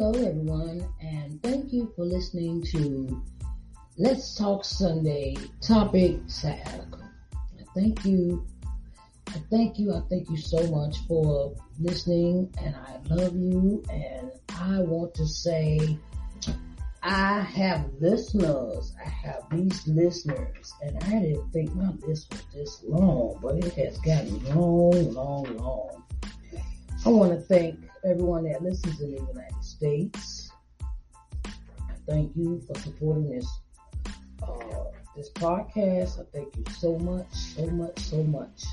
Hello, 0.00 0.12
everyone, 0.12 0.88
and 1.00 1.42
thank 1.42 1.72
you 1.72 1.92
for 1.96 2.04
listening 2.04 2.62
to 2.66 3.20
Let's 3.96 4.36
Talk 4.36 4.64
Sunday 4.64 5.36
topic 5.60 6.20
sciatica. 6.28 7.10
Thank 7.74 8.04
you. 8.04 8.46
I 9.26 9.42
thank 9.50 9.76
you. 9.76 9.92
I 9.92 10.02
thank 10.08 10.30
you 10.30 10.36
so 10.36 10.64
much 10.68 10.98
for 11.08 11.52
listening, 11.80 12.48
and 12.62 12.76
I 12.76 13.12
love 13.12 13.34
you. 13.34 13.82
And 13.90 14.30
I 14.56 14.78
want 14.82 15.14
to 15.14 15.26
say, 15.26 15.98
I 17.02 17.40
have 17.40 17.90
listeners. 17.98 18.94
I 19.04 19.08
have 19.08 19.46
these 19.50 19.84
listeners, 19.88 20.74
and 20.80 20.96
I 21.02 21.10
didn't 21.22 21.50
think 21.50 21.74
my 21.74 21.90
list 22.06 22.30
was 22.30 22.44
this 22.54 22.84
long, 22.86 23.40
but 23.42 23.56
it 23.64 23.74
has 23.74 23.98
gotten 23.98 24.44
long, 24.44 25.12
long, 25.12 25.56
long. 25.56 26.04
I 27.04 27.08
want 27.08 27.32
to 27.32 27.40
thank 27.40 27.87
everyone 28.08 28.44
that 28.44 28.62
listens 28.62 29.00
in 29.00 29.12
the 29.12 29.20
United 29.20 29.62
States. 29.62 30.50
Thank 32.06 32.34
you 32.34 32.60
for 32.66 32.78
supporting 32.80 33.28
this 33.28 33.46
uh, 34.42 34.84
this 35.14 35.30
podcast. 35.32 36.20
I 36.20 36.24
thank 36.32 36.56
you 36.56 36.64
so 36.72 36.98
much, 36.98 37.32
so 37.32 37.66
much, 37.66 37.98
so 37.98 38.22
much. 38.24 38.64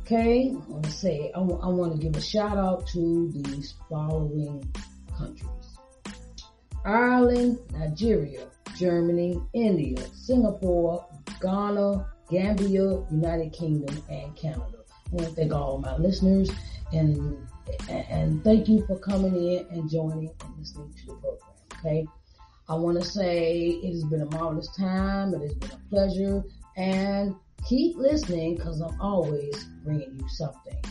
Okay, 0.00 0.50
I 0.50 0.68
want 0.68 0.84
to 0.84 0.90
say 0.90 1.30
I, 1.34 1.38
w- 1.38 1.60
I 1.62 1.68
want 1.68 1.92
to 1.92 1.98
give 1.98 2.16
a 2.16 2.20
shout 2.20 2.58
out 2.58 2.86
to 2.88 3.30
these 3.32 3.74
following 3.88 4.68
countries: 5.16 5.78
Ireland, 6.84 7.58
Nigeria, 7.72 8.46
Germany, 8.76 9.40
India, 9.52 9.98
Singapore, 10.12 11.06
Ghana, 11.40 12.10
Gambia, 12.30 13.04
United 13.10 13.52
Kingdom, 13.52 14.02
and 14.10 14.34
Canada. 14.36 14.78
I 15.06 15.14
want 15.14 15.28
to 15.28 15.34
thank 15.34 15.52
all 15.52 15.78
my 15.78 15.96
listeners 15.98 16.50
and 16.92 17.46
and 17.88 18.42
thank 18.44 18.68
you 18.68 18.84
for 18.86 18.98
coming 18.98 19.34
in 19.36 19.66
and 19.70 19.88
joining 19.90 20.30
and 20.40 20.58
listening 20.58 20.92
to 21.00 21.06
the 21.06 21.14
program. 21.14 21.38
Okay. 21.78 22.06
I 22.68 22.74
want 22.74 22.98
to 22.98 23.04
say 23.04 23.80
it 23.82 23.92
has 23.92 24.04
been 24.04 24.22
a 24.22 24.30
marvelous 24.30 24.74
time. 24.76 25.34
It 25.34 25.42
has 25.42 25.54
been 25.54 25.70
a 25.70 25.88
pleasure 25.90 26.44
and 26.76 27.34
keep 27.66 27.96
listening 27.96 28.56
because 28.56 28.80
I'm 28.80 28.98
always 29.00 29.64
bringing 29.84 30.18
you 30.18 30.28
something 30.28 30.82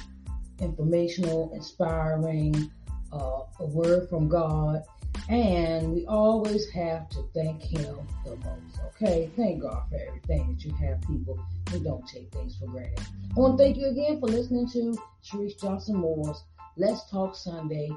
informational, 0.60 1.52
inspiring, 1.54 2.72
uh, 3.12 3.42
a 3.60 3.66
word 3.66 4.10
from 4.10 4.28
God. 4.30 4.84
And 5.30 5.94
we 5.94 6.06
always 6.06 6.70
have 6.72 7.08
to 7.10 7.24
thank 7.34 7.62
Him 7.62 7.96
the 8.26 8.36
most. 8.36 8.80
Okay. 8.88 9.32
Thank 9.36 9.62
God 9.62 9.84
for 9.90 9.98
everything 10.08 10.54
that 10.54 10.66
you 10.66 10.74
have 10.76 11.02
people 11.02 11.40
who 11.72 11.84
don't 11.84 12.06
take 12.08 12.32
things 12.32 12.58
for 12.58 12.68
granted. 12.68 13.00
I 13.36 13.40
want 13.40 13.58
to 13.58 13.64
thank 13.64 13.78
you 13.78 13.88
again 13.88 14.20
for 14.20 14.28
listening 14.28 14.70
to 14.72 14.98
Sharice 15.24 15.60
Johnson 15.60 15.96
Moore's 15.96 16.44
Let's 16.76 17.08
Talk 17.10 17.36
Sunday 17.36 17.92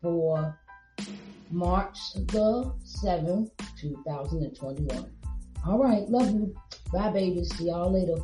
for 0.00 0.56
March 1.50 1.98
the 2.14 2.72
7th, 3.02 3.50
2021. 3.76 5.12
All 5.66 5.78
right. 5.78 6.08
Love 6.08 6.30
you. 6.30 6.54
Bye, 6.92 7.10
babies. 7.10 7.52
See 7.56 7.66
y'all 7.66 7.92
later. 7.92 8.22